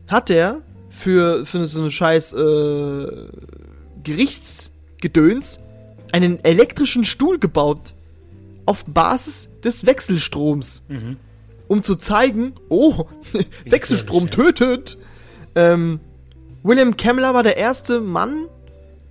[0.06, 3.06] hat er für, für so eine scheiß äh,
[4.04, 5.60] Gerichtsgedöns
[6.12, 7.94] einen elektrischen Stuhl gebaut
[8.66, 10.84] auf Basis des Wechselstroms.
[11.66, 13.06] Um zu zeigen, oh,
[13.64, 14.98] Wechselstrom tötet.
[15.54, 16.00] Ähm,
[16.62, 18.46] William Kemmler war der erste Mann,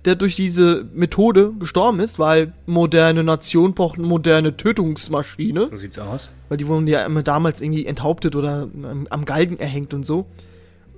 [0.04, 5.68] der durch diese Methode gestorben ist, weil moderne Nation braucht eine moderne Tötungsmaschine.
[5.70, 6.30] So sieht's aus.
[6.48, 8.68] Weil die wurden ja immer damals irgendwie enthauptet oder
[9.10, 10.26] am, Galgen erhängt und so.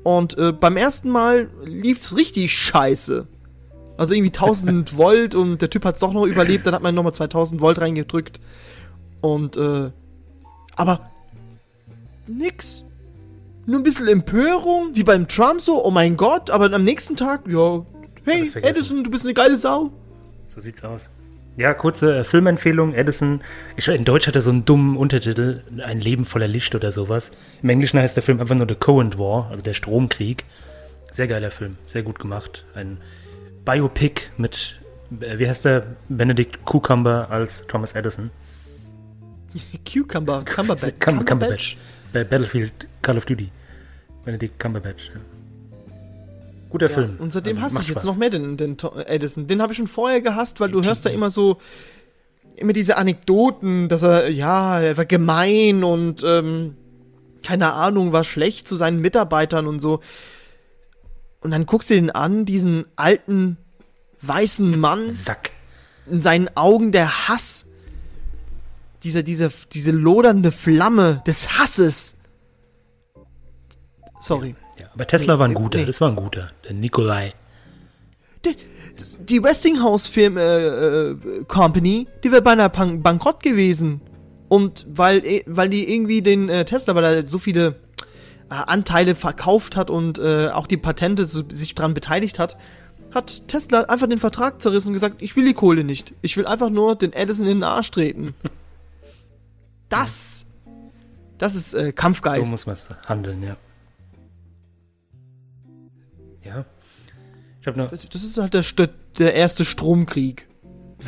[0.05, 3.27] Und äh, beim ersten Mal lief's richtig scheiße.
[3.97, 7.15] Also irgendwie 1000 Volt und der Typ hat's doch noch überlebt, dann hat man nochmal
[7.15, 8.41] 2000 Volt reingedrückt.
[9.21, 9.91] Und, äh,
[10.77, 11.05] aber
[12.27, 12.85] nix.
[13.67, 17.43] nur ein bisschen Empörung, wie beim Trump so, oh mein Gott, aber am nächsten Tag,
[17.49, 17.85] ja,
[18.25, 18.51] hey.
[18.63, 19.91] Edison, du bist eine geile Sau.
[20.55, 21.09] So sieht's aus.
[21.57, 22.95] Ja, kurze äh, Filmempfehlung.
[22.95, 23.41] Edison.
[23.77, 25.63] Ich, in Deutsch hat er so einen dummen Untertitel.
[25.85, 27.33] Ein Leben voller Licht oder sowas.
[27.63, 30.45] Im Englischen heißt der Film einfach nur The Cohen War, also der Stromkrieg.
[31.11, 31.77] Sehr geiler Film.
[31.85, 32.65] Sehr gut gemacht.
[32.75, 32.99] Ein
[33.67, 34.81] Biopic mit,
[35.21, 35.85] äh, wie heißt der?
[36.09, 38.31] Benedict Cucumber als Thomas Edison.
[39.85, 40.99] Cucumber, Cumberbatch.
[41.01, 41.77] Cum- Cumberbatch.
[42.15, 43.51] Bei Battlefield Call of Duty.
[44.25, 45.11] Benedict Cumberbatch.
[45.15, 45.21] Ja.
[46.73, 47.17] Guter Ja, Film.
[47.19, 48.05] und seitdem Also, hasse ich jetzt Spaß.
[48.05, 49.47] noch mehr den, den Edison.
[49.47, 51.59] Den habe ich schon vorher gehasst, weil du hörst da immer so,
[52.57, 56.77] immer diese Anekdoten, dass er, ja, er war gemein und, ähm,
[57.43, 60.01] keine Ahnung, war schlecht zu seinen Mitarbeitern und so.
[61.41, 63.57] Und dann guckst du den an, diesen alten,
[64.23, 65.51] weißen Mann, Sack.
[66.11, 67.67] in seinen Augen der Hass.
[69.03, 72.15] Diese, diese, diese lodernde Flamme des Hasses.
[74.21, 74.55] Sorry.
[74.83, 75.79] Ja, aber Tesla Nee, war ein guter.
[75.79, 75.87] nee.
[75.87, 76.51] Das war ein guter.
[76.64, 77.35] Der Nikolai.
[78.45, 78.57] Die,
[79.21, 80.66] die Westinghouse Film äh,
[81.11, 81.16] äh,
[81.49, 84.01] Company, die wäre beinahe bankrott gewesen.
[84.49, 87.77] Und weil, eh- weil die irgendwie den äh, Tesla, weil er so viele
[88.51, 92.57] äh, Anteile verkauft hat und äh, auch die Patente so, sich dran beteiligt hat,
[93.14, 96.12] hat Tesla einfach den Vertrag zerrissen und gesagt, ich will die Kohle nicht.
[96.23, 98.35] Ich will einfach nur den Edison in den Arsch treten.
[99.88, 100.47] Das,
[101.38, 102.51] das ist äh, So Kampfgeist.
[102.51, 103.42] muss man es handeln.
[103.42, 103.57] Ja.
[107.64, 108.64] Noch das, das ist halt der,
[109.18, 110.46] der erste Stromkrieg,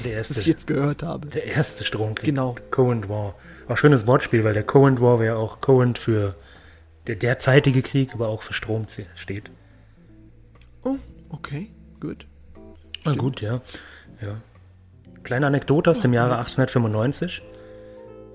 [0.04, 1.28] der das ich erste, jetzt gehört habe.
[1.28, 2.26] der erste Stromkrieg.
[2.26, 2.54] Genau.
[2.70, 3.34] Cohen War.
[3.68, 6.36] Auch schönes Wortspiel, weil der Cohen War wäre auch Cohen für
[7.06, 9.50] der derzeitige Krieg, aber auch für Strom steht.
[10.84, 10.96] Oh,
[11.30, 12.26] okay, gut.
[13.04, 13.60] Na gut, ja.
[14.20, 14.40] ja.
[15.22, 17.42] Kleine Anekdote aus dem Jahre 1895.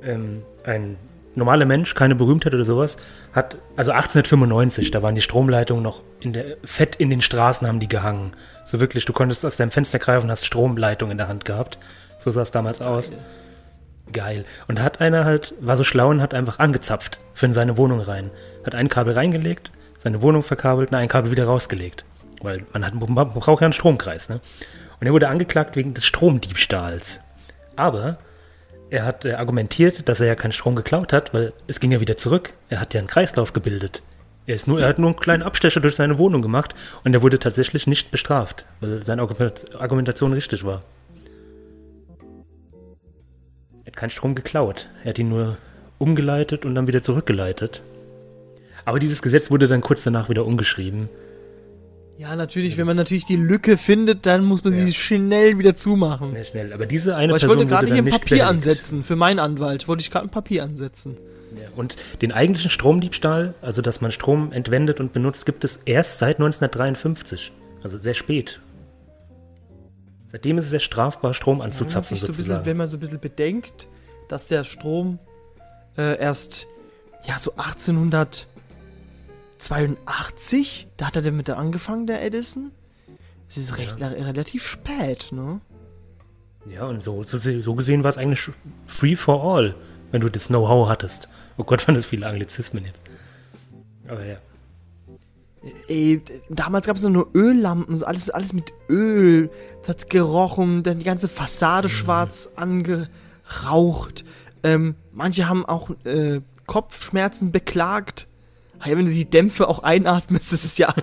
[0.03, 0.97] Ähm, ein
[1.39, 2.97] normaler Mensch, keine Berühmtheit oder sowas,
[3.33, 7.79] hat, also 1895, da waren die Stromleitungen noch in der, fett in den Straßen haben
[7.79, 8.33] die gehangen.
[8.65, 11.79] So wirklich, du konntest aus deinem Fenster greifen und hast Stromleitung in der Hand gehabt.
[12.19, 13.13] So sah es damals aus.
[14.11, 14.45] Geil.
[14.67, 17.99] Und hat einer halt, war so schlau und hat einfach angezapft für in seine Wohnung
[17.99, 18.31] rein.
[18.65, 22.05] Hat ein Kabel reingelegt, seine Wohnung verkabelt und ein Kabel wieder rausgelegt.
[22.41, 24.39] Weil man, hat, man braucht ja einen Stromkreis, ne?
[24.99, 27.23] Und er wurde angeklagt wegen des Stromdiebstahls.
[27.75, 28.17] Aber
[28.89, 31.99] er hat äh, argumentiert, dass er ja keinen Strom geklaut hat, weil es ging ja
[31.99, 32.53] wieder zurück.
[32.69, 34.01] Er hat ja einen Kreislauf gebildet.
[34.45, 36.73] Er, ist nur, er hat nur einen kleinen Abstecher durch seine Wohnung gemacht
[37.03, 40.79] und er wurde tatsächlich nicht bestraft, weil seine Argument- Argumentation richtig war.
[43.83, 44.89] Er hat keinen Strom geklaut.
[45.03, 45.57] Er hat ihn nur
[45.99, 47.83] umgeleitet und dann wieder zurückgeleitet.
[48.85, 51.09] Aber dieses Gesetz wurde dann kurz danach wieder umgeschrieben.
[52.19, 54.83] Ja, natürlich, wenn man natürlich die Lücke findet, dann muss man Ja.
[54.83, 56.33] sie schnell wieder zumachen.
[56.33, 56.73] Sehr schnell.
[56.73, 58.45] Aber diese eine Aber ich Person wollte gerade hier ein Papier behelligt.
[58.45, 59.03] ansetzen.
[59.05, 61.15] Für meinen Anwalt wollte ich gerade ein Papier ansetzen.
[61.55, 66.19] Ja, und den eigentlichen Stromdiebstahl, also dass man Strom entwendet und benutzt, gibt es erst
[66.19, 67.53] seit 1953.
[67.83, 68.59] Also sehr spät.
[70.27, 72.65] Seitdem ist es sehr strafbar, Strom anzuzapfen sich so ein bisschen, sozusagen.
[72.65, 73.87] wenn man so ein bisschen bedenkt,
[74.27, 75.19] dass der Strom
[75.97, 76.67] äh, erst,
[77.25, 77.53] ja, so
[79.59, 82.71] 1882, da hat er damit angefangen, der Edison.
[83.49, 85.59] Es ist recht, relativ spät, ne?
[86.69, 88.49] Ja, und so, so, so gesehen war es eigentlich
[88.85, 89.75] free for all,
[90.11, 91.29] wenn du das Know-how hattest.
[91.57, 93.01] Oh Gott, waren das viele Anglizismen jetzt.
[94.07, 94.37] Aber ja.
[95.87, 99.49] Ey, damals gab es nur Öllampen, so alles, alles mit Öl.
[99.81, 104.23] Das hat gerochen, dann die ganze Fassade schwarz angeraucht.
[104.63, 108.27] Ähm, manche haben auch äh, Kopfschmerzen beklagt.
[108.85, 110.93] Ja, wenn du die Dämpfe auch einatmest, das ist ja.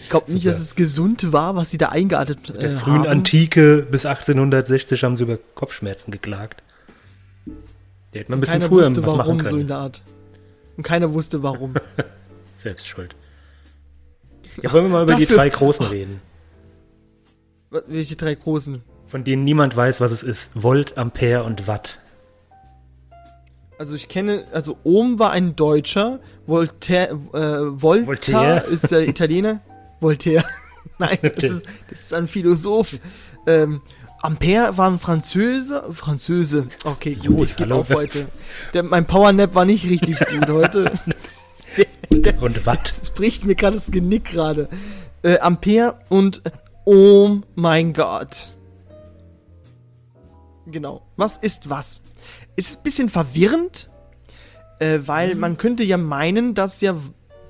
[0.00, 3.06] Ich glaube nicht, dass es gesund war, was sie da eingeatmet Der äh, frühen haben.
[3.06, 6.62] Antike bis 1860 haben sie über Kopfschmerzen geklagt.
[8.12, 9.66] Da hätte man ein bisschen Keiner früher wusste, was machen warum, so in können.
[9.68, 10.02] der Art.
[10.76, 11.74] Und keiner wusste, warum.
[12.52, 13.14] Selbst schuld.
[14.62, 16.20] Ja, wollen wir mal über die Dafür- drei Großen reden,
[17.88, 18.82] Welche drei großen?
[19.06, 20.62] von denen niemand weiß, was es ist.
[20.62, 22.00] Volt, Ampere und Watt.
[23.78, 28.64] Also ich kenne, also Ohm war ein Deutscher, Voltaire, äh, Volta Voltaire?
[28.64, 29.60] ist der Italiener.
[30.00, 30.44] Voltaire.
[30.98, 32.98] Nein, das ist, das ist ein Philosoph.
[33.46, 33.82] Ähm,
[34.22, 35.84] Ampere war ein Französe.
[35.92, 36.66] Französe.
[36.84, 38.26] Okay, gut, Los, ich gebe auf heute.
[38.72, 40.92] Der, mein Powernap war nicht richtig gut heute.
[42.40, 42.88] Und Watt.
[42.88, 44.68] Es bricht mir gerade das Genick gerade.
[45.22, 46.40] Äh, Ampere und
[46.84, 48.52] Oh mein Gott.
[50.66, 51.02] Genau.
[51.16, 52.00] Was ist was?
[52.56, 53.88] Ist ein bisschen verwirrend,
[54.78, 56.96] äh, weil man könnte ja meinen, dass ja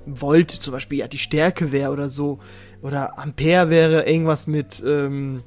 [0.05, 2.39] Volt zum Beispiel ja die Stärke wäre oder so.
[2.81, 5.43] Oder Ampere wäre irgendwas mit ähm,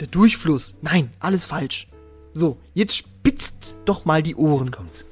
[0.00, 0.76] der Durchfluss.
[0.82, 1.88] Nein, alles falsch.
[2.32, 4.64] So, jetzt spitzt doch mal die Ohren.
[4.64, 5.04] Jetzt kommt's.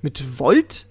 [0.00, 0.86] Mit Volt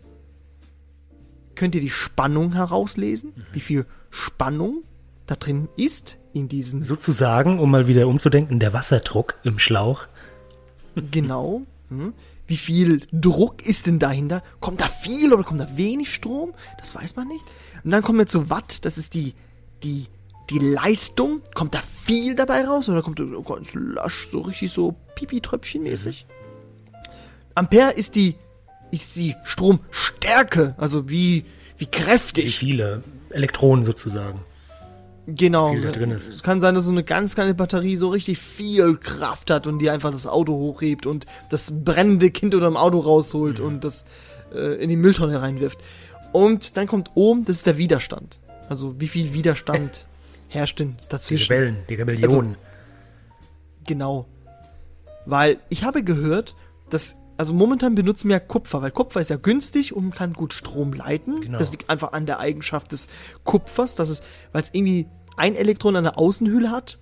[1.55, 4.83] könnt ihr die Spannung herauslesen, wie viel Spannung
[5.27, 10.07] da drin ist in diesen Sozusagen, um mal wieder umzudenken, der Wasserdruck im Schlauch.
[11.11, 11.63] Genau.
[11.89, 12.13] Hm.
[12.47, 14.43] Wie viel Druck ist denn dahinter?
[14.59, 16.53] Kommt da viel oder kommt da wenig Strom?
[16.79, 17.43] Das weiß man nicht.
[17.83, 19.33] Und dann kommen wir zu Watt, das ist die,
[19.83, 20.07] die,
[20.49, 21.41] die Leistung.
[21.53, 26.25] Kommt da viel dabei raus oder kommt da so ganz lasch, so richtig so Pipi-Tröpfchen-mäßig?
[27.55, 28.35] Ampere ist die,
[28.91, 31.45] ist die Stromstärke, also wie,
[31.77, 32.57] wie Wie kräftig.
[32.57, 34.41] viele Elektronen sozusagen.
[35.25, 35.71] Genau.
[35.71, 36.27] viel da drin ist.
[36.27, 39.79] Es kann sein, dass so eine ganz kleine Batterie so richtig viel Kraft hat und
[39.79, 43.65] die einfach das Auto hochhebt und das brennende Kind unter dem Auto rausholt Mhm.
[43.65, 44.05] und das
[44.53, 45.79] äh, in die Mülltonne reinwirft.
[46.33, 48.39] Und dann kommt oben, das ist der Widerstand.
[48.67, 50.05] Also wie viel Widerstand
[50.49, 51.53] herrscht denn Die dazwischen?
[51.53, 52.55] Rebellen, die Rebellion.
[53.85, 54.25] Genau.
[55.25, 56.55] Weil ich habe gehört,
[56.89, 60.53] dass, also momentan benutzen wir ja Kupfer, weil Kupfer ist ja günstig und kann gut
[60.53, 61.41] Strom leiten.
[61.41, 61.57] Genau.
[61.57, 63.07] Das liegt einfach an der Eigenschaft des
[63.43, 66.99] Kupfers, dass es, weil es irgendwie ein Elektron an der Außenhülle hat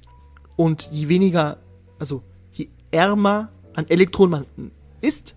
[0.55, 1.57] und je weniger,
[1.99, 5.35] also je ärmer an Elektronen man ist,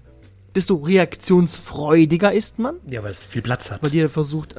[0.55, 2.77] desto reaktionsfreudiger ist man.
[2.87, 3.83] ja, weil es viel Platz hat.
[3.83, 4.57] Weil jeder versucht,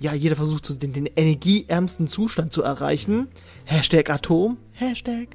[0.00, 3.28] ja, jeder versucht, den, den energieärmsten Zustand zu erreichen.
[3.64, 5.28] Hashtag Atom, Hashtag.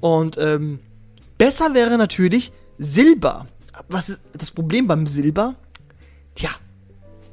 [0.00, 0.80] Und ähm,
[1.38, 3.46] besser wäre natürlich Silber.
[3.88, 5.56] Was ist das Problem beim Silber?
[6.34, 6.50] Tja,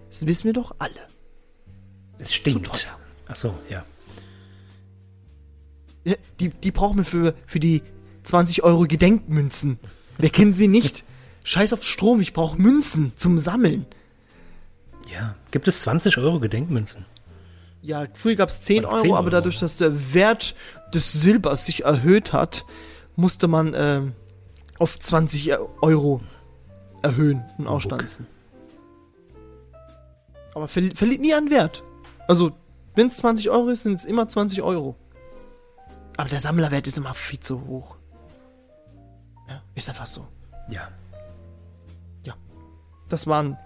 [0.10, 0.92] das wissen wir doch alle.
[2.18, 2.88] Es stinkt.
[3.28, 3.84] Ach so, ja.
[6.04, 7.84] Ja, Die, die brauchen wir für, für die
[8.24, 9.80] 20 Euro Gedenkmünzen.
[10.18, 11.04] Wer kennt sie nicht?
[11.44, 13.86] Scheiß auf Strom, ich brauche Münzen zum Sammeln.
[15.12, 15.36] Ja.
[15.52, 17.06] Gibt es 20 Euro Gedenkmünzen?
[17.82, 20.56] Ja, früher gab es 10 Oder Euro, 10 aber dadurch, dass der Wert
[20.94, 22.66] des Silbers sich erhöht hat,
[23.16, 24.14] musste man ähm,
[24.80, 26.22] auf 20 Euro
[27.02, 28.28] erhöhen und ausstanzen.
[30.56, 31.84] Aber verli verliert nie an Wert.
[32.28, 32.52] Also,
[32.96, 34.96] wenn es 20 Euro ist, sind es immer 20 Euro.
[36.18, 37.96] Aber der Sammlerwert ist immer viel zu hoch.
[39.48, 40.28] Ja, ist einfach so.
[40.70, 40.90] Ja.
[43.10, 43.58] Das waren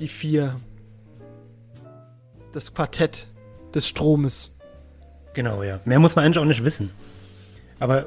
[0.00, 0.56] die vier.
[2.52, 3.28] Das Quartett
[3.74, 4.54] des Stromes.
[5.34, 5.80] Genau, ja.
[5.84, 6.90] Mehr muss man eigentlich auch nicht wissen.
[7.78, 8.06] Aber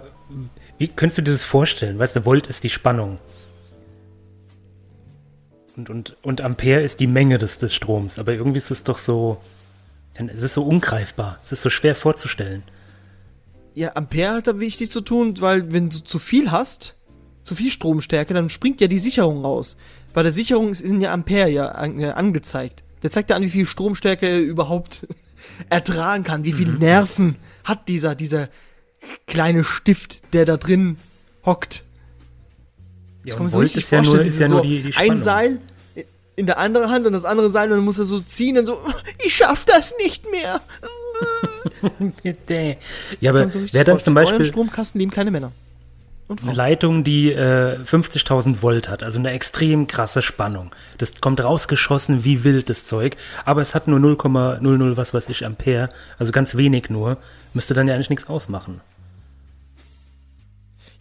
[0.80, 2.00] wie könntest du dir das vorstellen?
[2.00, 3.20] Weißt du, Volt ist die Spannung.
[5.76, 8.20] Und, und, und Ampere ist die Menge des, des Stroms.
[8.20, 9.38] Aber irgendwie ist es doch so.
[10.16, 11.40] Es ist so ungreifbar.
[11.44, 12.64] Es ist so schwer vorzustellen.
[13.76, 16.96] Ja, Ampere hat da wichtig zu tun, weil wenn du zu viel hast,
[17.44, 19.78] zu viel Stromstärke, dann springt ja die Sicherung raus.
[20.14, 22.84] Bei der Sicherung ist- sind ja Ampere ja äh, angezeigt.
[23.04, 25.08] Der zeigt ja an, wie viel Stromstärke er überhaupt
[25.70, 28.50] ertragen kann, wie viel Nerven hat dieser, dieser
[29.28, 30.98] kleine Stift, der da drin
[31.46, 31.84] hockt.
[33.24, 35.12] Ja, und so Volt richtig ist ja nur, ist ja so nur die, die Spannung.
[35.12, 35.60] ein Seil
[36.36, 38.66] in der andere Hand und das andere Seil und dann muss er so ziehen und
[38.66, 38.80] so,
[39.26, 40.62] ich schaff das nicht mehr.
[43.20, 45.52] Ja, aber so wäre dann zum Beispiel Stromkasten leben keine Männer.
[46.30, 46.54] Eine.
[46.54, 50.70] Leitung, die äh, 50.000 Volt hat, also eine extrem krasse Spannung.
[51.00, 55.44] Das kommt rausgeschossen wie wild, das Zeug, aber es hat nur 0,00 was weiß ich
[55.44, 55.90] Ampere,
[56.20, 57.18] also ganz wenig nur.
[57.56, 58.80] Müsste dann ja eigentlich nichts ausmachen.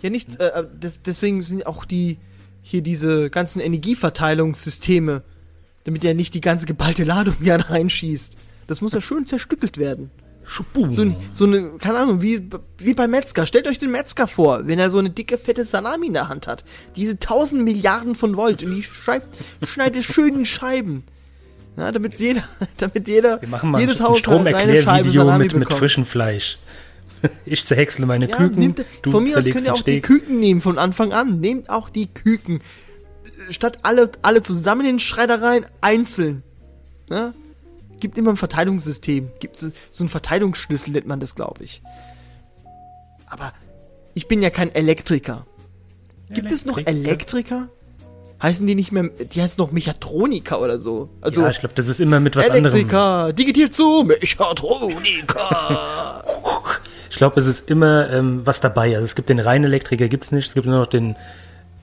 [0.01, 2.17] Ja, nichts, äh, das, deswegen sind auch die,
[2.63, 5.23] hier diese ganzen Energieverteilungssysteme,
[5.85, 8.39] damit er nicht die ganze geballte Ladung ja reinschießt.
[8.67, 10.11] Das muss ja schön zerstückelt werden.
[10.93, 13.45] So, ein- so eine, keine Ahnung, wie, wie beim Metzger.
[13.47, 16.47] Stellt euch den Metzger vor, wenn er so eine dicke, fette Salami in der Hand
[16.47, 16.65] hat.
[16.97, 19.27] Diese tausend Milliarden von Volt und die schreibt,
[19.67, 21.05] schneidet schön in Scheiben.
[21.77, 22.43] Ja, damit jeder,
[22.79, 26.59] damit jeder, Wir machen mal jedes Haus seine Scheibe Salami mit, mit frischem Fleisch.
[27.45, 30.05] Ich zerhäcksle meine Ja, Küken, nehmt, du von mir aus könnt ihr auch die Steak.
[30.05, 31.41] Küken nehmen von Anfang an.
[31.41, 32.61] Nehmt auch die Küken.
[33.51, 36.45] Statt alle, alle zusammen in den Schredder rein, einzeln.
[37.11, 37.35] Ne?
[38.01, 39.31] Gibt immer ein Verteilungssystem.
[39.41, 41.83] Gibt so, so einen Verteilungsschlüssel, nennt man das, glaube ich.
[43.27, 43.53] Aber
[44.15, 45.47] ich bin ja kein Elektriker.
[46.31, 47.09] Gibt es noch Elektriker?
[47.09, 47.69] Elektriker?
[48.41, 51.09] Heißen die nicht mehr, die heißen noch Mechatroniker oder so.
[51.21, 52.77] Also ja, ich glaube, das ist immer mit was anderem.
[52.77, 56.25] Elektriker, digitiert zu, Mechatroniker.
[57.11, 58.95] Ich glaube, es ist immer ähm, was dabei.
[58.95, 60.47] Also es gibt den reinen Elektriker, gibt's nicht.
[60.47, 61.17] Es gibt nur noch den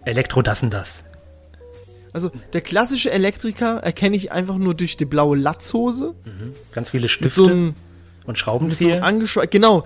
[0.05, 1.03] Elektro das und das.
[2.15, 6.15] Also der klassische Elektriker erkenne ich einfach nur durch die blaue Latzhose.
[6.71, 7.73] Ganz viele Stifte so einem,
[8.25, 9.03] und so Schraubenzieher.
[9.03, 9.85] angeschweißt, genau.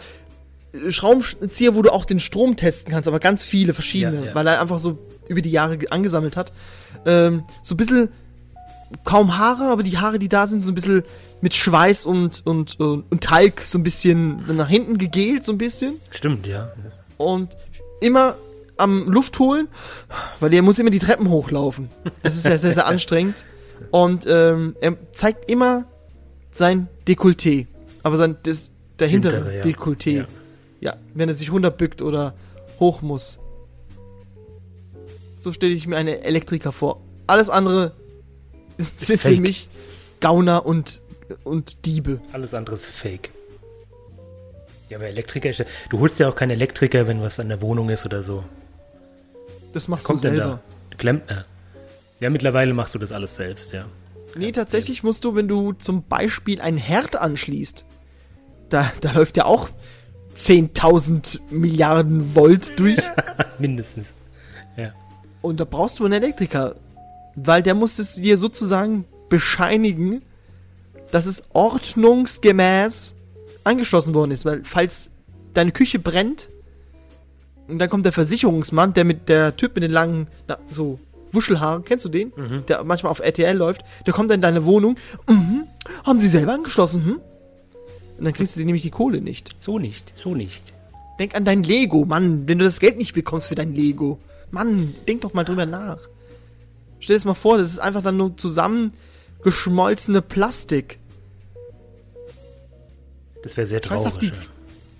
[0.89, 4.35] Schraubenzieher, wo du auch den Strom testen kannst, aber ganz viele verschiedene, Ja, ja.
[4.35, 6.51] weil er einfach so über die Jahre ge- angesammelt hat.
[7.05, 8.09] Ähm, so ein bisschen
[9.03, 11.03] kaum Haare, aber die Haare, die da sind, so ein bisschen
[11.41, 15.57] mit Schweiß und, und, und, und Talg so ein bisschen nach hinten gegelt, so ein
[15.57, 15.93] bisschen.
[16.11, 16.71] Stimmt, ja.
[17.17, 17.55] Und
[18.01, 18.35] immer
[18.79, 19.67] am Luft holen,
[20.39, 21.89] weil der muss immer die Treppen hochlaufen.
[22.23, 23.35] Das ist ja sehr, sehr anstrengend.
[23.91, 25.85] Und ähm, er zeigt immer
[26.51, 27.67] sein Dekolleté.
[28.03, 29.63] Aber sein das, dahintere hintere, ja.
[29.63, 30.11] Dekolleté.
[30.11, 30.27] Ja.
[30.81, 30.95] Ja.
[31.13, 32.33] wenn er sich runterbückt oder
[32.79, 33.39] hoch muss.
[35.37, 37.01] So stelle ich mir eine Elektriker vor.
[37.27, 37.93] Alles andere
[38.77, 39.69] sind für mich
[40.19, 41.01] Gauner und,
[41.43, 42.21] und Diebe.
[42.31, 43.31] Alles andere ist Fake.
[44.89, 47.89] Ja, aber Elektriker, ist du holst ja auch keinen Elektriker, wenn was an der Wohnung
[47.89, 48.43] ist oder so.
[49.73, 50.61] Das machst Kommt du selber.
[50.97, 51.45] Klempner.
[52.19, 53.85] Ja, mittlerweile machst du das alles selbst, ja.
[54.35, 57.85] Nee, tatsächlich musst du, wenn du zum Beispiel ein Herd anschließt,
[58.69, 59.69] da, da läuft ja auch
[60.35, 62.99] 10.000 Milliarden Volt durch
[63.59, 64.13] Mindestens.
[64.77, 64.93] Ja.
[65.41, 66.75] und da brauchst du einen Elektriker,
[67.35, 70.21] weil der muss es dir sozusagen bescheinigen,
[71.11, 73.15] dass es ordnungsgemäß
[73.63, 75.09] angeschlossen worden ist, weil falls
[75.53, 76.49] deine Küche brennt
[77.69, 80.99] und dann kommt der Versicherungsmann, der mit der Typ mit den langen, na, so
[81.31, 82.33] Wuschelhaaren, kennst du den?
[82.67, 85.63] Der manchmal auf RTL läuft, der kommt dann in deine Wohnung, mhm,
[86.03, 87.19] haben sie selber angeschlossen, hm?
[88.17, 89.55] Und dann kriegst du nämlich die Kohle nicht.
[89.59, 90.73] So nicht, so nicht.
[91.19, 94.19] Denk an dein Lego, Mann, wenn du das Geld nicht bekommst für dein Lego.
[94.51, 95.99] Mann, denk doch mal drüber nach.
[96.99, 100.99] Stell dir das mal vor, das ist einfach dann nur zusammengeschmolzene Plastik.
[103.43, 104.07] Das wäre sehr Scheiß traurig.
[104.07, 104.33] auf die ja.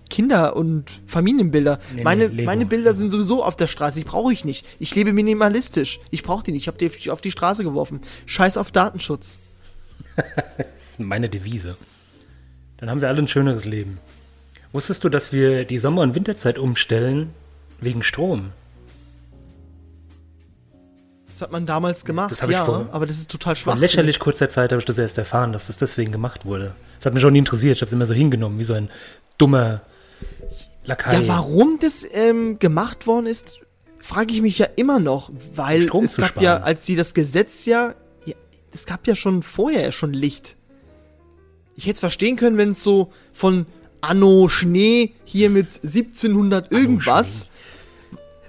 [0.09, 1.79] Kinder- und Familienbilder.
[1.93, 3.99] Nee, meine, nee, meine Bilder sind sowieso auf der Straße.
[3.99, 4.65] Die brauche ich nicht.
[4.79, 5.99] Ich lebe minimalistisch.
[6.11, 6.63] Ich brauche die nicht.
[6.63, 8.01] Ich habe die auf die Straße geworfen.
[8.25, 9.39] Scheiß auf Datenschutz.
[10.15, 11.77] Das ist meine Devise.
[12.77, 13.97] Dann haben wir alle ein schöneres Leben.
[14.71, 17.29] Wusstest du, dass wir die Sommer- und Winterzeit umstellen
[17.79, 18.51] wegen Strom?
[21.31, 23.73] Das hat man damals gemacht, Das hab ich ja, vor- aber das ist total Vor
[23.73, 23.79] schwach.
[23.79, 26.75] lächerlich kurzer Zeit habe ich das erst erfahren, dass das deswegen gemacht wurde.
[26.97, 27.77] Das hat mich schon nie interessiert.
[27.77, 28.89] Ich habe es immer so hingenommen, wie so ein
[29.37, 29.81] dummer
[30.89, 31.21] Lakai.
[31.21, 33.61] Ja, warum das ähm, gemacht worden ist,
[33.99, 36.43] frage ich mich ja immer noch, weil Strom es gab sparen.
[36.43, 37.93] ja, als sie das Gesetz ja,
[38.25, 38.35] ja,
[38.71, 40.55] es gab ja schon vorher schon Licht.
[41.75, 43.65] Ich hätte es verstehen können, wenn es so von
[44.01, 47.45] Anno Schnee hier mit 1700 irgendwas,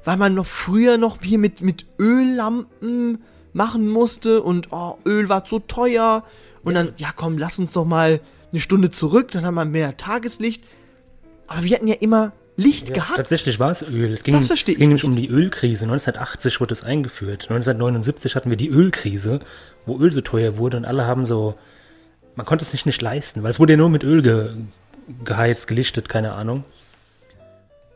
[0.04, 3.22] weil man noch früher noch hier mit, mit Öllampen
[3.52, 6.24] machen musste und oh, Öl war zu teuer
[6.62, 9.96] und dann, ja komm, lass uns doch mal eine Stunde zurück, dann haben wir mehr
[9.96, 10.64] Tageslicht.
[11.50, 13.16] Aber wir hatten ja immer Licht Ja, gehabt.
[13.16, 14.12] Tatsächlich war es Öl.
[14.12, 15.10] Es ging, Das versteh ich ging nämlich nicht.
[15.10, 15.84] um die Ölkrise.
[15.84, 17.44] 1980 wurde es eingeführt.
[17.50, 19.40] 1979 hatten wir die Ölkrise,
[19.86, 21.56] wo Öl so teuer wurde und alle haben so,
[22.36, 24.50] man konnte es sich nicht leisten, weil es wurde ja nur mit Öl ge,
[25.24, 26.64] geheizt, gelichtet, keine Ahnung.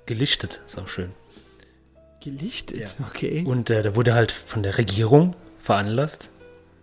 [0.06, 1.10] Gelichtet, ist auch schön.
[2.20, 2.88] Gelichtet, Ja.
[3.08, 3.44] okay.
[3.46, 6.30] Und äh, da wurde halt von der Regierung veranlasst,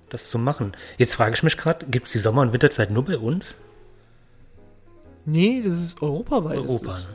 [0.10, 0.74] das zu machen.
[0.98, 3.58] Jetzt frage ich mich gerade, gibt es die Sommer- und Winterzeit nur bei uns?
[5.26, 6.64] Nee, das ist europaweit.
[6.64, 6.86] ist Europa.
[6.86, 7.08] das.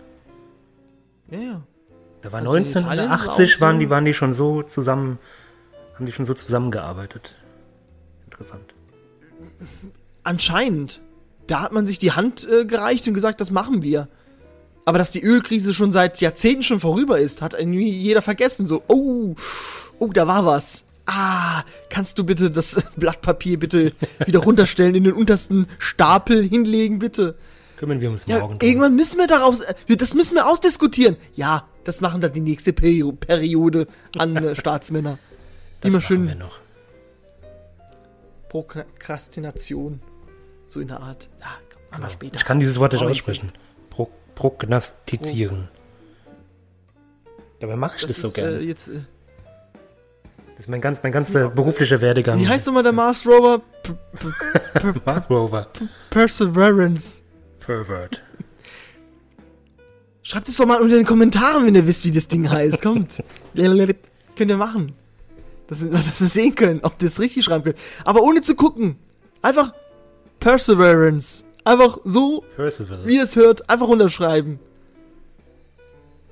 [1.30, 1.62] Ja, ja.
[2.22, 4.62] Da war Also in Italien ist es 1980 auch waren die, waren die schon so
[4.62, 5.18] zusammen,
[5.94, 7.36] haben die schon so zusammengearbeitet.
[8.24, 8.74] Interessant.
[10.22, 11.00] Anscheinend.
[11.46, 14.08] Da hat man sich die Hand äh, gereicht und gesagt, das machen wir.
[14.84, 18.66] Aber dass die Ölkrise schon seit Jahrzehnten schon vorüber ist, hat irgendwie jeder vergessen.
[18.66, 19.34] So, oh,
[19.98, 20.84] oh, da war was.
[21.06, 23.92] Ah, kannst du bitte das Blatt Papier bitte
[24.24, 27.36] wieder runterstellen, in den untersten Stapel hinlegen, bitte?
[27.76, 28.68] Kümmern wir uns Ja, morgen drum.
[28.68, 31.16] irgendwann müssen wir daraus, äh, das müssen wir ausdiskutieren.
[31.34, 33.86] Ja, das machen dann die nächste Perio Periode
[34.16, 35.18] an äh, Staatsmänner.
[35.82, 36.58] Das Immer schön wir noch.
[38.48, 40.00] Prokrastination.
[40.68, 41.28] So in der Art.
[41.40, 41.46] Ja,
[41.90, 42.36] komm, aber später.
[42.36, 43.52] Ich kann dieses Wort nicht aussprechen.
[43.90, 45.68] Pro, prognostizieren.
[47.60, 48.56] Dabei mache ich das, Das so ist, gerne.
[48.58, 49.00] äh, jetzt, äh,
[50.56, 52.38] das ist mein, ganz, mein ganzer beruflicher Werdegang.
[52.40, 53.62] wie heißt nochmal der Mars Rover?
[55.04, 55.68] Mars Rover.
[56.10, 57.22] Perseverance.
[57.66, 58.22] Pervert.
[60.22, 62.82] Schreibt es doch mal unter den Kommentaren, wenn ihr wisst, wie das Ding heißt.
[62.82, 63.22] Kommt.
[63.54, 64.92] Könnt ihr machen.
[65.68, 67.78] Dass, wir- dass wir sehen können, ob ihr das richtig schreiben könnt.
[68.04, 68.96] Aber ohne zu gucken.
[69.42, 69.72] Einfach
[70.40, 71.44] Perseverance.
[71.64, 73.04] Einfach so, Percival.
[73.06, 74.60] wie ihr es hört, einfach runterschreiben.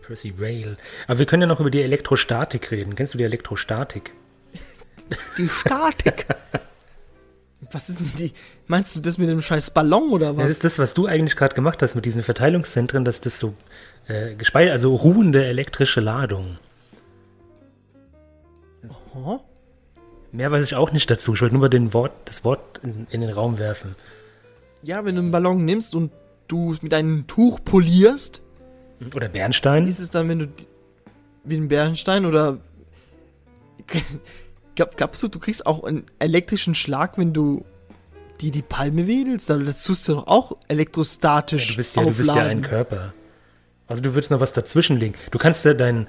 [0.03, 0.76] Percy Rail.
[1.09, 2.95] Aber wir können ja noch über die Elektrostatik reden.
[2.95, 4.12] Kennst du die Elektrostatik?
[5.39, 6.26] Die Statik.
[7.73, 8.33] was ist denn die?
[8.67, 10.51] Meinst du das mit dem scheiß Ballon oder Das was?
[10.51, 13.55] ist das, was du eigentlich gerade gemacht hast mit diesen Verteilungszentren, dass das so
[14.09, 16.59] äh, gespeichert, also ruhende elektrische Ladung.
[19.15, 19.41] Oh.
[20.33, 21.35] Mehr weiß ich auch nicht dazu.
[21.35, 23.95] Ich wollte nur mal den Wort, das Wort in, in den Raum werfen.
[24.83, 26.11] Ja, wenn du einen Ballon nimmst und
[26.49, 28.43] du mit einem Tuch polierst,
[29.15, 29.87] Oder Bernstein.
[29.87, 30.49] ist es dann, wenn du
[31.45, 32.59] wie ein Bernstein oder
[34.75, 37.64] glaub, glaubst du, du kriegst auch einen elektrischen Schlag, wenn du
[38.41, 39.51] die die Palme wedelst?
[39.51, 42.62] Aber Das tust du doch auch elektrostatisch Du bist ja, du bist ja ein aufladen.
[42.62, 43.12] Körper.
[43.87, 45.14] Also du würdest noch was dazwischenlegen.
[45.31, 46.07] Du kannst ja dein,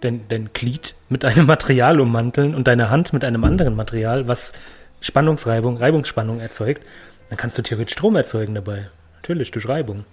[0.00, 4.54] dein, dein Glied mit einem Material ummanteln und deine Hand mit einem anderen Material, was
[5.00, 6.82] Spannungsreibung, Reibungsspannung erzeugt,
[7.28, 8.88] dann kannst du theoretisch Strom erzeugen dabei.
[9.16, 10.04] Natürlich, durch Reibung.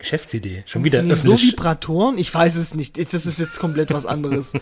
[0.00, 0.64] Geschäftsidee.
[0.66, 1.22] Schon wieder öffentlich.
[1.22, 2.18] so Vibratoren?
[2.18, 2.98] Ich weiß es nicht.
[3.12, 4.52] Das ist jetzt komplett was anderes.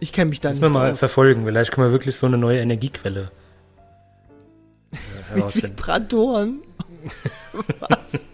[0.00, 0.98] Ich kenne mich da Müssen nicht wir mal aus.
[0.98, 1.44] verfolgen.
[1.44, 3.30] Vielleicht können wir wirklich so eine neue Energiequelle
[4.92, 4.96] äh,
[5.34, 5.76] herausfinden.
[5.78, 6.62] Vibratoren?
[7.80, 8.24] was?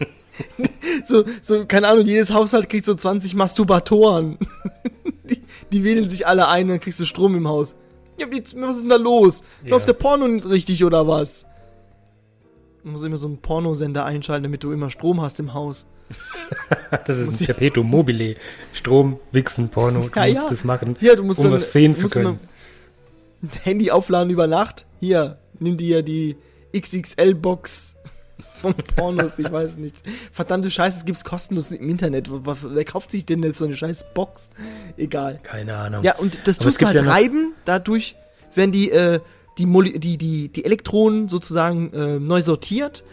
[1.05, 4.39] so, so, keine Ahnung, jedes Haushalt kriegt so 20 Masturbatoren.
[5.24, 7.76] die, die wählen sich alle ein, dann kriegst du Strom im Haus.
[8.18, 9.45] Ja, was ist denn da los?
[9.64, 9.70] Ja.
[9.70, 11.47] Läuft der Porno nicht richtig oder was?
[12.85, 15.87] Du musst immer so einen Pornosender einschalten, damit du immer Strom hast im Haus.
[17.07, 18.37] Das ist Muss ein Perpetuum mobile.
[18.72, 20.01] Strom, Wichsen, Porno.
[20.01, 20.51] Du Ja, musst ja.
[20.51, 22.39] das machen, Hier, du musst um dann- was sehen zu können.
[23.62, 24.87] Handy aufladen über Nacht.
[25.01, 26.37] Hier, nimm dir die
[26.74, 27.95] XXL-Box
[28.62, 29.97] von Pornos, ich weiß nicht.
[30.33, 32.31] Verdammte Scheiße, es gibt's kostenlos im Internet.
[32.31, 34.51] Wer kauft sich denn jetzt so eine scheiß Box?
[34.97, 35.41] Egal.
[35.43, 36.03] Keine Ahnung.
[36.05, 38.16] Ja, und das Aber gibt halt ja reiben, dadurch
[38.55, 39.20] werden die, äh,
[39.59, 43.05] die, Moli die, die, die Elektronen sozusagen äh, neu sortiert.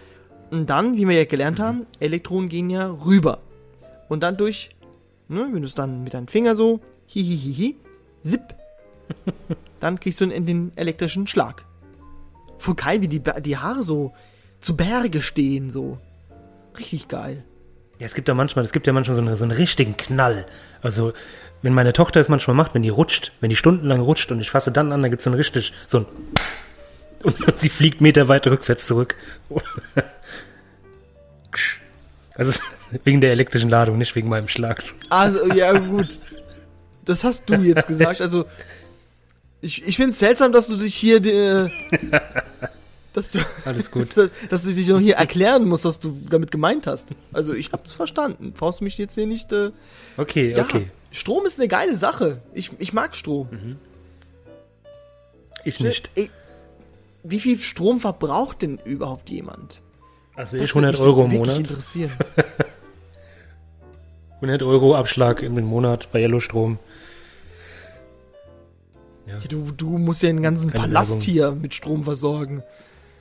[0.52, 3.40] Und dann, wie wir ja gelernt haben, Elektronen gehen ja rüber.
[4.08, 4.70] Und dann durch,
[5.28, 7.76] ne, wenn du es dann mit deinem Finger so, hihihihi,
[8.24, 8.56] zip,
[9.80, 11.66] dann kriegst du den, den elektrischen Schlag.
[12.58, 14.14] Voll geil, wie die, die Haare so
[14.62, 15.98] zu Berge stehen, so.
[16.78, 17.44] Richtig geil.
[18.00, 20.46] Ja, es gibt ja manchmal, es gibt ja manchmal so einen, so einen richtigen Knall.
[20.82, 21.14] Also,
[21.62, 24.52] wenn meine Tochter es manchmal macht, wenn die rutscht, wenn die stundenlang rutscht und ich
[24.52, 26.06] fasse dann an, dann gibt es so ein richtig, so ein
[27.24, 29.16] und sie fliegt Meter weit rückwärts zurück.
[32.36, 32.52] Also
[33.04, 34.84] wegen der elektrischen Ladung, nicht wegen meinem Schlag.
[35.10, 36.20] Also, ja, gut.
[37.04, 38.22] Das hast du jetzt gesagt.
[38.22, 38.46] Also,
[39.62, 41.24] ich, ich finde es seltsam, dass du dich hier.
[41.26, 41.70] Äh,
[43.14, 44.16] dass, du, Alles gut.
[44.18, 47.10] dass, dass du dich noch hier erklären musst, was du damit gemeint hast.
[47.32, 48.54] Also, ich habe es verstanden.
[48.56, 49.52] Brauchst du mich jetzt hier nicht.
[49.52, 49.72] Äh,
[50.18, 50.90] Okay, ja, okay.
[51.16, 52.42] Strom ist eine geile Sache.
[52.54, 53.78] Ich, ich mag Strom.
[55.64, 56.12] Ich nicht.
[56.16, 56.30] Ey,
[57.24, 59.82] wie viel Strom verbraucht denn überhaupt jemand?
[60.36, 61.58] Also Das ich würde 100 mich Euro im Monat.
[61.60, 62.12] interessieren.
[64.42, 66.78] 100 Euro Abschlag im Monat bei Yellow Strom.
[69.26, 71.22] Ja, du, du musst ja den ganzen Keine Palast Werbung.
[71.26, 72.62] hier mit Strom versorgen.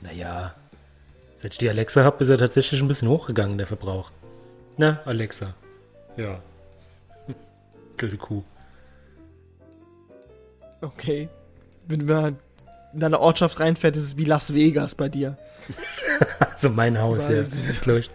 [0.03, 0.55] Naja,
[1.37, 4.11] seit ich die Alexa habe, ist er tatsächlich ein bisschen hochgegangen, der Verbrauch.
[4.77, 5.55] Na, Alexa.
[6.17, 6.41] Ja.
[7.97, 8.43] Blöde Kuh.
[10.81, 11.29] Okay.
[11.87, 12.39] Wenn man
[12.93, 15.37] in deine Ortschaft reinfährt, ist es wie Las Vegas bei dir.
[16.39, 17.39] Also mein Haus, ja.
[17.39, 17.65] Wahnsinn.
[17.67, 18.15] Das leuchtet.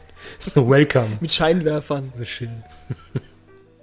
[0.56, 1.18] Welcome.
[1.20, 2.14] Mit Scheinwerfern.
[2.16, 2.64] So schön.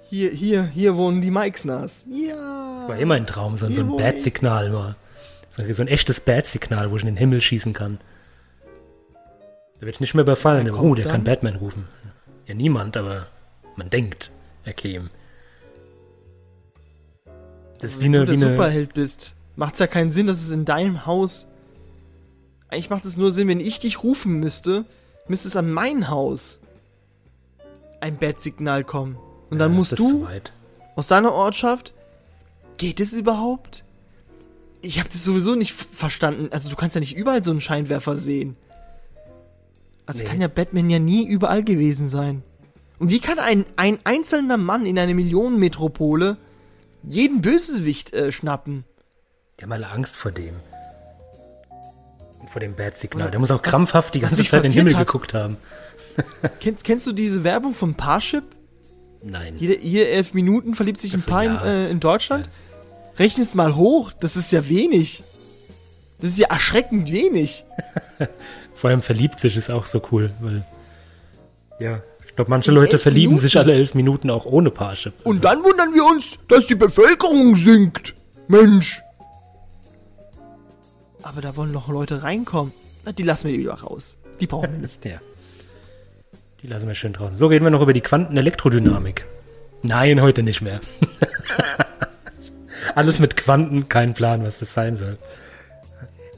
[0.09, 2.05] Hier, hier, hier wohnen die Meixners.
[2.09, 2.77] Ja.
[2.79, 4.01] Das war immer ein Traum, so, so ein Jawohl.
[4.01, 4.95] Bat-Signal mal.
[5.49, 7.99] So, so ein echtes Bat-Signal, wo ich in den Himmel schießen kann.
[9.79, 10.71] Da wird ich nicht mehr überfallen.
[10.71, 11.11] Oh, der dann?
[11.11, 11.87] kann Batman rufen.
[12.47, 13.25] Ja, niemand, aber
[13.75, 14.31] man denkt,
[14.63, 15.09] er käme.
[17.79, 20.41] Das ist wie Wenn du eine, der eine, Superheld bist, macht's ja keinen Sinn, dass
[20.41, 21.47] es in deinem Haus.
[22.69, 24.85] Eigentlich macht es nur Sinn, wenn ich dich rufen müsste,
[25.27, 26.59] müsste es an mein Haus
[28.01, 29.17] ein Bat-Signal kommen.
[29.49, 30.27] Und dann Ja, musst du
[30.95, 31.93] aus deiner Ortschaft.
[32.77, 33.83] Geht es überhaupt?
[34.81, 36.49] Ich habe das sowieso nicht verstanden.
[36.51, 38.55] Also du kannst ja nicht überall so einen Scheinwerfer sehen.
[40.05, 40.25] Also Nee.
[40.29, 42.43] kann ja Batman ja nie überall gewesen sein.
[42.99, 46.37] Und wie kann ein, ein einzelner Mann in einer Millionenmetropole
[47.07, 48.83] jeden Bösewicht äh, schnappen?
[49.59, 50.55] Die haben alle Angst vor dem.
[52.51, 53.23] Vor dem Bat-Signal.
[53.23, 55.57] Oder Der muss auch krampfhaft die ganze Zeit in den Himmel hat- geguckt haben.
[56.59, 58.43] Kennst, kennst du diese Werbung vom Parship?
[59.21, 59.55] Nein.
[59.57, 62.45] Jede, jede elf Minuten verliebt sich ein Paar in, äh, in Deutschland?
[62.47, 65.23] ja, Rechnest mal hoch, das ist ja wenig.
[66.19, 67.65] Das ist ja erschreckend wenig.
[68.75, 70.63] Vor allem verliebt sich ist auch so cool, weil.
[71.79, 72.01] Ja,
[72.37, 73.41] glaube, manche In Leute verlieben Minuten?
[73.41, 75.13] sich alle elf Minuten auch ohne Parship.
[75.19, 78.15] Also, Und dann wundern wir uns, dass die Bevölkerung sinkt.
[78.47, 79.01] Mensch.
[81.21, 82.71] Aber da wollen noch Leute reinkommen.
[83.05, 84.17] Na, die lassen wir wieder raus.
[84.39, 85.03] Die brauchen wir nicht.
[85.03, 85.19] Ja.
[86.63, 87.37] Die lassen wir schön draußen.
[87.37, 89.25] So reden wir noch über die Quantenelektrodynamik.
[89.83, 90.79] Nein, heute nicht mehr.
[92.95, 95.17] Alles mit Quanten, kein Plan, was das sein soll.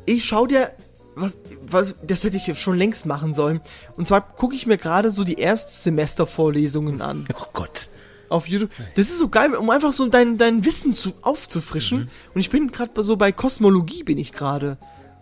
[0.06, 0.72] Ich schau dir,
[1.20, 1.38] was,
[1.70, 3.62] was, das hätte ich schon längst machen sollen.
[3.98, 7.28] Und zwar gucke ich mir gerade so die Erstsemestervorlesungen an.
[7.40, 7.88] Oh Gott.
[8.30, 8.70] auf YouTube.
[8.96, 12.00] Das ist so geil, um einfach so dein, dein Wissen zu, aufzufrischen.
[12.02, 12.08] Mhm.
[12.36, 14.78] Und ich bin gerade so bei Kosmologie bin ich gerade.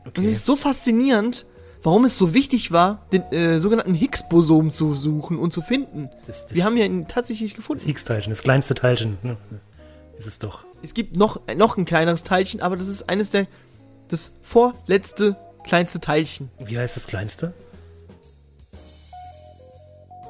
[0.05, 0.27] Und Okay.
[0.27, 1.45] es ist so faszinierend,
[1.83, 6.09] warum es so wichtig war, den äh, sogenannten Higgs-Boson zu suchen und zu finden.
[6.25, 7.85] Das, das, Wir haben ja ihn tatsächlich das gefunden.
[7.85, 9.17] Higgs-Teilchen, das kleinste Teilchen.
[9.21, 9.37] Ne?
[10.17, 10.65] Ist es doch.
[10.81, 13.47] Es gibt noch, noch ein kleineres Teilchen, aber das ist eines der,
[14.09, 16.49] das vorletzte kleinste Teilchen.
[16.59, 17.53] Wie heißt das kleinste?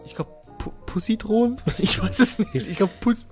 [0.06, 1.58] Ich glaube, Pu Positron?
[1.80, 2.56] Ich weiß es nicht.
[2.56, 3.28] Ich glaube, Pus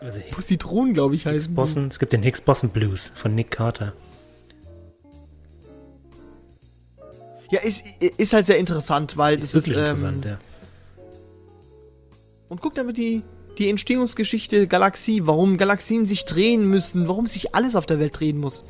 [0.00, 1.30] Also Positronen, glaube ich, die.
[1.30, 3.92] Higgs-Bossen, es gibt den Higgs-Bossen Blues von Nick Carter.
[7.50, 9.68] Ja, ist, ist halt sehr interessant, weil das ist.
[9.68, 10.38] Ähm, interessant, ja.
[12.48, 13.22] Und guck damit die,
[13.58, 18.38] die Entstehungsgeschichte Galaxie, warum Galaxien sich drehen müssen, warum sich alles auf der Welt drehen
[18.38, 18.64] muss.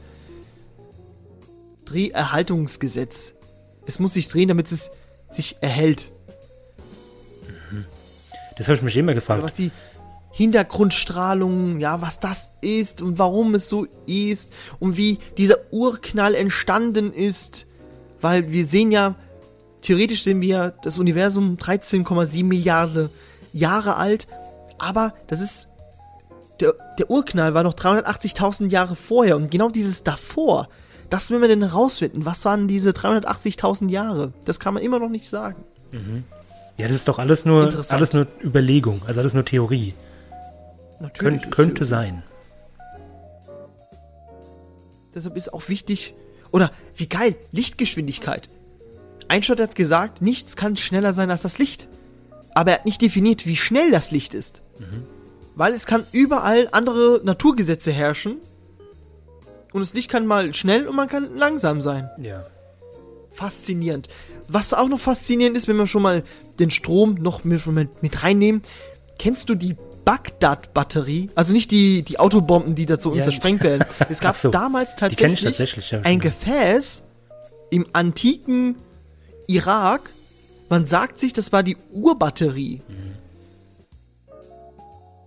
[1.87, 3.35] Dreherhaltungsgesetz.
[3.87, 4.91] Es muss sich drehen, damit es
[5.31, 6.13] sich erhält.
[8.57, 9.43] Das habe ich mich immer gefragt.
[9.43, 9.71] Was die
[10.33, 17.13] Hintergrundstrahlung, ja, was das ist und warum es so ist und wie dieser Urknall entstanden
[17.13, 17.67] ist.
[18.21, 19.15] Weil wir sehen ja,
[19.83, 23.09] theoretisch sehen wir das Universum 13,7 Milliarden
[23.53, 24.27] Jahre alt,
[24.79, 25.69] aber das ist.
[26.61, 30.71] Der, der Urknall war noch 380.000 Jahre vorher und genau dieses davor,
[31.11, 32.25] das will man denn herausfinden.
[32.25, 34.33] Was waren diese 380.000 Jahre?
[34.45, 35.65] Das kann man immer noch nicht sagen.
[36.77, 39.95] Ja, das ist doch alles nur, alles nur Überlegung, also alles nur Theorie.
[41.01, 41.43] Natürlich.
[41.45, 42.23] Ist könnte es- sein.
[45.15, 46.15] Deshalb ist auch wichtig,
[46.53, 48.49] oder wie geil, Lichtgeschwindigkeit.
[49.29, 51.89] Einstein hat gesagt, nichts kann schneller sein als das Licht.
[52.55, 54.63] Aber er hat nicht definiert, wie schnell das Licht ist.
[55.55, 58.37] Weil es kann überall andere Naturgesetze herrschen.
[59.77, 62.09] Und das Licht kann mal schnell und man kann langsam sein.
[62.17, 62.47] Ja.
[63.33, 64.09] Faszinierend.
[64.49, 66.25] Was auch noch faszinierend ist, wenn wir schon mal
[66.59, 67.67] den Strom noch mit,
[68.01, 68.63] mit, reinnehmen.
[69.19, 71.29] Kennst du die Bagdad-Batterie?
[71.35, 73.23] Also nicht die, die Autobomben, die dazu uns Ja.
[73.25, 73.85] zersprengt werden.
[74.09, 74.51] Es gab so.
[74.51, 75.91] damals tatsächlich, tatsächlich.
[75.91, 76.21] Ja, ein.
[76.21, 77.03] Gefäß
[77.69, 78.77] im antiken
[79.47, 80.09] Irak.
[80.71, 82.81] Man sagt sich, das war die Urbatterie.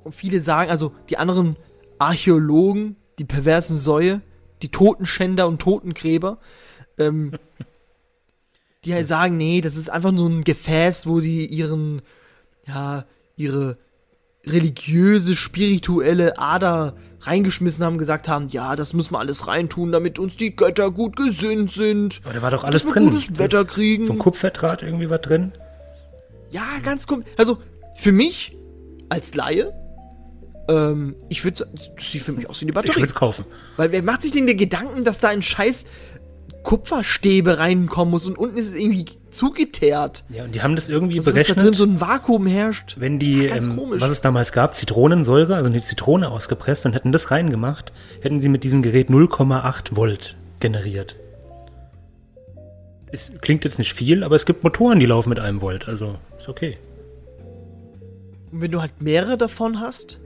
[0.04, 1.56] Und viele sagen, also die anderen
[2.00, 4.22] Archäologen, die perversen Säue,
[4.62, 6.40] die Totenschänder und Totengräber,
[6.98, 7.34] ähm,
[8.86, 12.02] die halt sagen, nee, das ist einfach nur ein Gefäß, wo die ihren,
[12.66, 13.06] ja,
[13.36, 13.78] ihre
[14.46, 20.38] religiöse, spirituelle Ader reingeschmissen haben, gesagt haben, ja, das müssen wir alles reintun, damit uns
[20.38, 22.22] die Götter gut gesinnt sind.
[22.24, 23.10] Aber da war doch alles dass wir drin.
[23.10, 24.04] gutes Wetter kriegen.
[24.04, 25.52] So ein Kupferdraht irgendwie war drin.
[26.50, 27.26] Ja, ganz komisch.
[27.38, 27.58] Also,
[27.98, 28.56] für mich,
[29.10, 29.74] als Laie,
[30.70, 32.96] ähm, ich würde das sieht für mich aus wie eine Ich Batterie.
[32.98, 33.44] würde es kaufen.
[33.76, 35.86] Weil wer macht sich denn der Gedanken, dass da ein scheiß
[36.64, 40.24] Kupferstäbe reinkommen muss und unten ist es irgendwie zugeteert.
[40.30, 42.96] Ja, und die haben das irgendwie Also, dass da drin berechnet, so ein Vakuum herrscht.
[43.00, 44.02] wenn die, ganz ähm, komisch.
[44.02, 47.92] was es damals gab, Zitronensäure, also eine Zitrone ausgepresst und hätten das reingemacht,
[48.22, 51.16] hätten sie mit diesem Gerät 0,8 Volt generiert.
[53.12, 56.16] Es klingt jetzt nicht viel, aber es gibt Motoren, die laufen mit einem Volt, also
[56.38, 56.78] ist okay.
[58.52, 60.19] Und wenn du halt mehrere davon hast,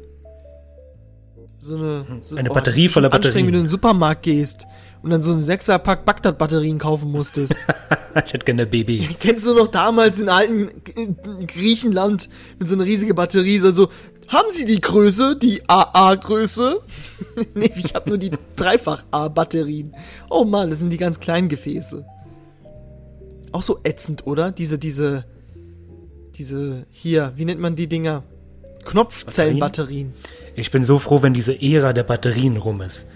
[1.63, 3.45] so eine, so, Eine oh, Batterie ist voller Batterien.
[3.45, 4.67] Wenn du in den Supermarkt gehst
[5.01, 7.55] und dann so einen Sechserpack Bagdad-Batterien kaufen musstest.
[8.25, 9.07] ich hätte gerne Baby.
[9.19, 10.69] Kennst du noch damals in alten
[11.47, 13.89] Griechenland mit so einer riesigen Batterie, so, so
[14.27, 16.81] haben Sie die Größe, die AA-Größe?
[17.55, 19.93] nee, ich habe nur die Dreifach-A-Batterien.
[20.29, 22.05] Oh Mann, das sind die ganz kleinen Gefäße.
[23.53, 24.51] Auch so ätzend, oder?
[24.51, 25.25] Diese, diese,
[26.35, 28.23] diese, hier, wie nennt man die Dinger?
[28.85, 30.13] Knopfzellenbatterien.
[30.55, 33.09] Ich bin so froh, wenn diese Ära der Batterien rum ist.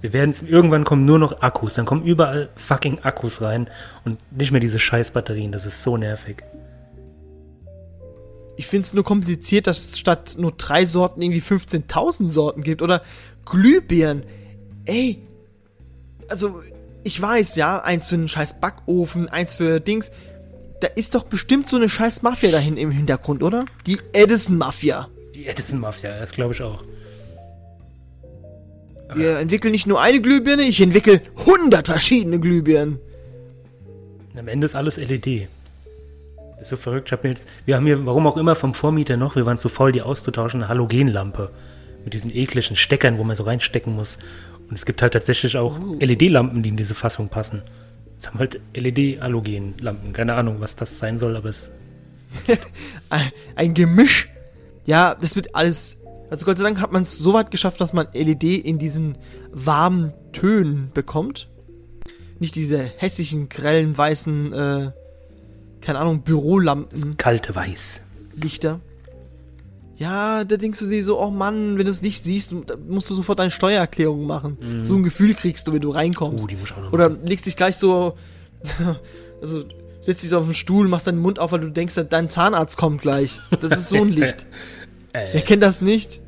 [0.00, 3.68] Wir werden irgendwann kommen nur noch Akkus, dann kommen überall fucking Akkus rein
[4.04, 6.44] und nicht mehr diese scheiß Batterien, das ist so nervig.
[8.56, 12.82] Ich finde es nur kompliziert, dass es statt nur drei Sorten irgendwie 15.000 Sorten gibt.
[12.82, 13.02] Oder
[13.44, 14.24] Glühbirnen.
[14.84, 15.22] Ey,
[16.28, 16.62] also
[17.02, 20.10] ich weiß, ja, eins für einen scheiß Backofen, eins für Dings.
[20.80, 23.64] Da ist doch bestimmt so eine scheiß Mafia dahin im Hintergrund, oder?
[23.86, 25.08] Die Edison-Mafia.
[25.34, 26.84] Die Edison Mafia, das glaube ich auch.
[29.14, 32.98] Wir entwickeln nicht nur eine Glühbirne, ich entwickle 100 verschiedene Glühbirnen.
[34.36, 35.48] Am Ende ist alles LED.
[36.60, 37.08] Ist so verrückt.
[37.08, 39.58] Ich hab mir jetzt, wir haben hier, warum auch immer, vom Vormieter noch, wir waren
[39.58, 41.50] zu faul, die auszutauschen, eine Halogenlampe.
[42.04, 44.18] Mit diesen ekligen Steckern, wo man so reinstecken muss.
[44.68, 47.62] Und es gibt halt tatsächlich auch LED-Lampen, die in diese Fassung passen.
[48.12, 50.12] Jetzt haben halt LED-Halogen-Lampen.
[50.12, 51.72] Keine Ahnung, was das sein soll, aber es.
[53.56, 54.28] ein Gemisch.
[54.86, 56.00] Ja, das wird alles.
[56.30, 59.18] Also Gott sei Dank hat man es so weit geschafft, dass man LED in diesen
[59.52, 61.48] warmen Tönen bekommt.
[62.40, 64.90] Nicht diese hässlichen, grellen, weißen, äh,
[65.80, 67.16] keine Ahnung, Bürolampenlichter.
[67.16, 68.02] Kalte Weiß.
[69.96, 72.52] Ja, da denkst du dir so, oh Mann, wenn du es nicht siehst,
[72.88, 74.58] musst du sofort deine Steuererklärung machen.
[74.82, 76.44] So ein Gefühl kriegst du, wenn du reinkommst.
[76.44, 78.16] Oh, die muss ich auch noch Oder legst dich gleich so,
[79.40, 79.64] also
[80.00, 82.76] setzt dich so auf den Stuhl, machst deinen Mund auf, weil du denkst, dein Zahnarzt
[82.76, 83.40] kommt gleich.
[83.60, 84.46] Das ist so ein Licht.
[85.14, 86.20] Wer Äh, kennt das nicht?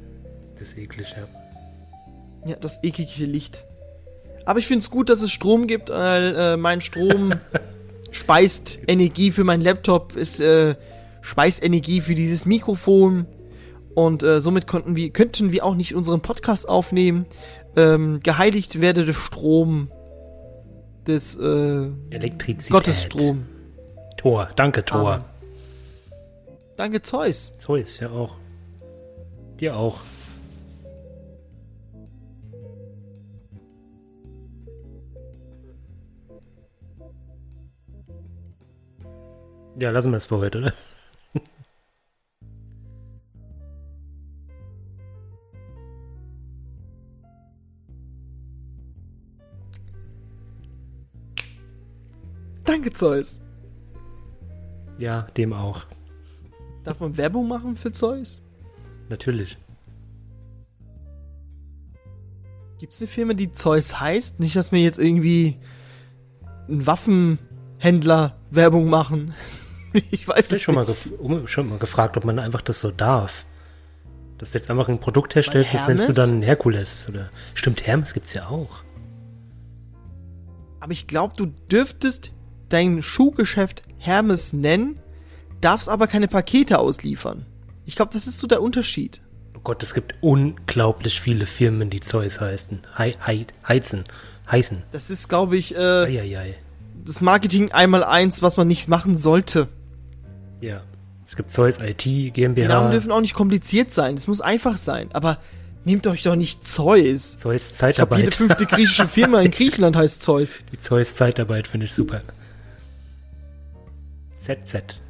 [0.58, 2.48] das ist eklig, ja.
[2.48, 3.64] Ja, das eklige Licht.
[4.44, 7.34] Aber ich finde es gut, dass es Strom gibt, weil äh, mein Strom
[8.12, 10.76] speist Energie für meinen Laptop, ist äh,
[11.20, 13.26] speist Energie für dieses Mikrofon
[13.94, 17.26] Und äh, somit konnten wir, könnten wir auch nicht unseren Podcast aufnehmen.
[17.74, 19.90] Ähm, geheiligt werde der Strom
[21.06, 22.70] des äh, Elektrizität.
[22.72, 23.46] Gottesstrom.
[24.16, 24.48] Tor.
[24.54, 25.18] Danke, Tor.
[26.76, 27.52] Danke, Zeus.
[27.56, 28.36] Zeus, ja auch.
[29.60, 30.00] Dir auch.
[39.78, 40.72] Ja, lassen wir es für heute, oder?
[52.64, 53.42] Danke, Zeus.
[54.98, 55.84] Ja, dem auch.
[56.84, 58.45] Darf man Werbung machen für Zeus?
[59.08, 59.56] Natürlich.
[62.78, 64.40] Gibt es eine Firma, die Zeus heißt?
[64.40, 65.56] Nicht, dass wir jetzt irgendwie
[66.68, 69.34] ein Waffenhändler Werbung machen.
[70.10, 71.08] ich weiß es schon mal, nicht.
[71.18, 73.46] um, schon mal gefragt, ob man einfach das so darf.
[74.38, 77.08] Dass du jetzt einfach ein Produkt herstellst, das nennst du dann Herkules.
[77.08, 78.82] Oder stimmt, Hermes gibt's ja auch.
[80.80, 82.32] Aber ich glaube, du dürftest
[82.68, 85.00] dein Schuhgeschäft Hermes nennen,
[85.62, 87.46] darfst aber keine Pakete ausliefern.
[87.86, 89.20] Ich glaube, das ist so der Unterschied.
[89.56, 92.80] Oh Gott, es gibt unglaublich viele Firmen, die Zeus heißen.
[92.98, 94.04] Hei, hei, heizen.
[94.50, 94.82] Heißen.
[94.92, 96.54] Das ist, glaube ich, äh, Eieiei.
[97.04, 99.68] das Marketing einmal eins, was man nicht machen sollte.
[100.60, 100.82] Ja.
[101.24, 102.68] Es gibt Zeus IT, Die GmbH.
[102.68, 104.14] Namen dürfen auch nicht kompliziert sein.
[104.14, 105.08] Es muss einfach sein.
[105.12, 105.38] Aber
[105.84, 107.36] nehmt euch doch nicht Zeus.
[107.36, 108.34] Zeus Ich glaube, jede Zeitarbeit.
[108.36, 110.60] fünfte griechische Firma in Griechenland heißt Zeus.
[110.72, 112.22] Die Zeus Zeitarbeit finde ich super.
[114.38, 115.00] ZZ.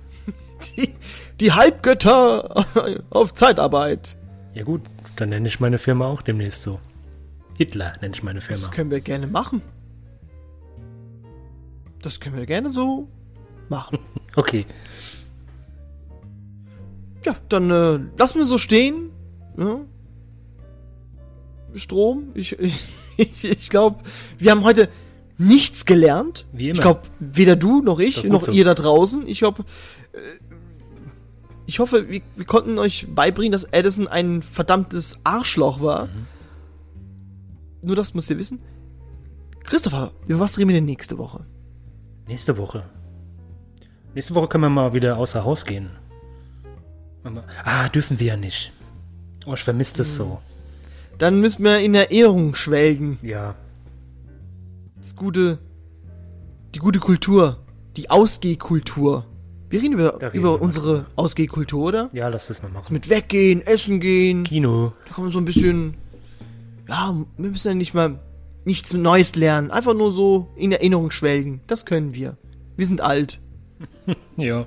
[0.76, 0.94] Die,
[1.40, 2.66] die Halbgötter
[3.11, 4.16] auf Zeitarbeit.
[4.54, 4.82] Ja gut,
[5.16, 6.80] dann nenne ich meine Firma auch demnächst so.
[7.59, 8.62] Hitler nenne ich meine Firma.
[8.62, 9.62] Das können wir gerne machen.
[12.02, 13.09] Das können wir gerne so
[13.68, 13.98] machen.
[14.38, 14.66] Okay.
[17.24, 19.11] Ja, dann äh, lassen wir so stehen.
[19.57, 19.80] Ja.
[21.74, 22.28] Strom.
[22.34, 24.04] Ich, ich, ich, ich glaube,
[24.38, 24.90] wir haben heute
[25.38, 26.44] nichts gelernt.
[26.52, 26.74] Wie immer.
[26.74, 28.52] Ich glaube, weder du noch ich, Doch noch so.
[28.52, 29.26] ihr da draußen.
[29.26, 29.64] Ich glaube,
[30.12, 30.18] äh,
[31.66, 36.06] ich hoffe, wir, wir konnten euch beibringen, dass Edison ein verdammtes Arschloch war.
[36.06, 36.26] Mhm.
[37.82, 38.60] Nur das müsst ihr wissen.
[39.64, 41.44] Christopher, über was reden wir denn nächste Woche?
[42.28, 42.84] Nächste Woche.
[44.14, 45.90] Nächste Woche können wir mal wieder außer Haus gehen.
[47.64, 48.72] Ah, dürfen wir ja nicht.
[49.44, 50.38] Oh, ich vermisse das so.
[51.18, 53.18] Dann müssen wir in Erinnerung schwelgen.
[53.22, 53.56] Ja.
[55.00, 55.58] Das gute,
[56.74, 57.58] die gute Kultur,
[57.96, 59.24] die Ausgehkultur.
[59.68, 62.10] Wir reden über, reden über mal unsere Ausgehkultur, oder?
[62.12, 62.92] Ja, lass das mal machen.
[62.92, 64.44] Mit weggehen, essen gehen.
[64.44, 64.92] Kino.
[65.06, 65.94] Da kann man so ein bisschen,
[66.88, 68.20] ja, wir müssen ja nicht mal
[68.64, 69.70] nichts Neues lernen.
[69.70, 71.60] Einfach nur so in Erinnerung schwelgen.
[71.66, 72.36] Das können wir.
[72.76, 73.40] Wir sind alt.
[74.36, 74.66] Ja.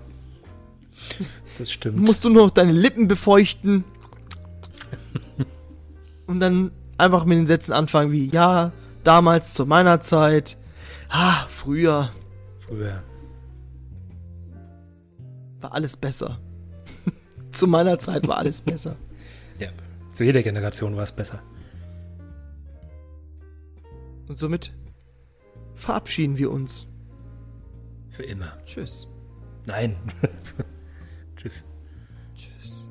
[1.59, 1.97] Das stimmt.
[1.99, 3.83] Musst du nur noch deine Lippen befeuchten.
[6.25, 8.71] Und dann einfach mit den Sätzen anfangen wie, ja,
[9.03, 10.57] damals zu meiner Zeit.
[11.09, 12.11] Ah, früher
[12.69, 13.01] Früher.
[15.61, 16.39] War alles besser.
[17.51, 18.95] zu meiner Zeit war alles besser.
[19.59, 19.69] Ja.
[20.11, 21.41] Zu jeder Generation war es besser.
[24.27, 24.71] Und somit
[25.75, 26.87] verabschieden wir uns.
[28.11, 28.57] Für immer.
[28.65, 29.07] Tschüss.
[29.65, 29.95] Nein.
[31.37, 31.63] Tschüss.
[32.35, 32.87] Tschüss.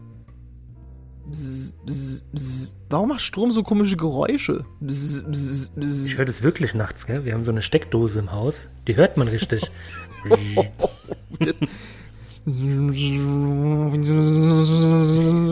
[1.27, 2.77] Bzz, bzz, bzz.
[2.91, 4.65] Warum macht Strom so komische Geräusche?
[4.87, 7.25] Ich höre das wirklich nachts, gell?
[7.27, 8.71] Wir haben so eine Steckdose im Haus.
[8.87, 9.71] Die hört man richtig.
[11.41, 11.55] Das-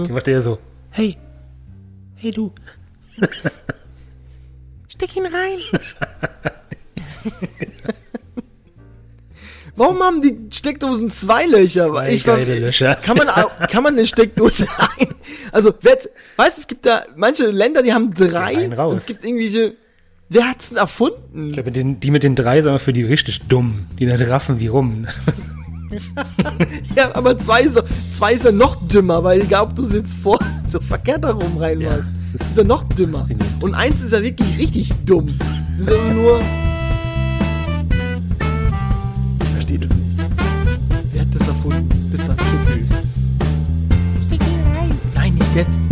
[0.07, 0.59] Die macht eher so.
[0.91, 1.17] Hey.
[2.15, 2.53] Hey du.
[4.89, 5.59] Steck ihn rein.
[9.77, 11.89] Warum haben die Steckdosen zwei Löcher?
[11.89, 12.95] Zwei ich war, geile Löcher.
[12.95, 13.29] Kann man,
[13.69, 15.09] kann man eine Steckdose rein?
[15.53, 15.99] Also, wer,
[16.37, 18.69] weißt du, es gibt da manche Länder, die haben drei.
[18.69, 19.75] Und es gibt irgendwelche.
[20.29, 21.49] Wer hat's denn erfunden?
[21.49, 23.87] Ich glaube, die mit den drei sind aber für die richtig dumm.
[23.99, 25.07] Die nicht raffen wie rum.
[26.97, 27.83] ja, aber zwei ist,
[28.13, 30.39] zwei ist ja noch dümmer, weil egal ob du es jetzt vor
[30.69, 33.25] so verkehrt herum reinmachst, ja, ist, ist ja noch dümmer.
[33.61, 35.27] Und eins ist ja wirklich richtig dumm.
[35.79, 36.41] Das ist immer nur.
[39.43, 40.19] Ich verstehe das nicht.
[41.13, 41.89] Wer hat das erfunden?
[42.11, 42.37] Bis dann.
[42.37, 42.91] Tschüss.
[45.15, 45.86] Nein, nicht jetzt.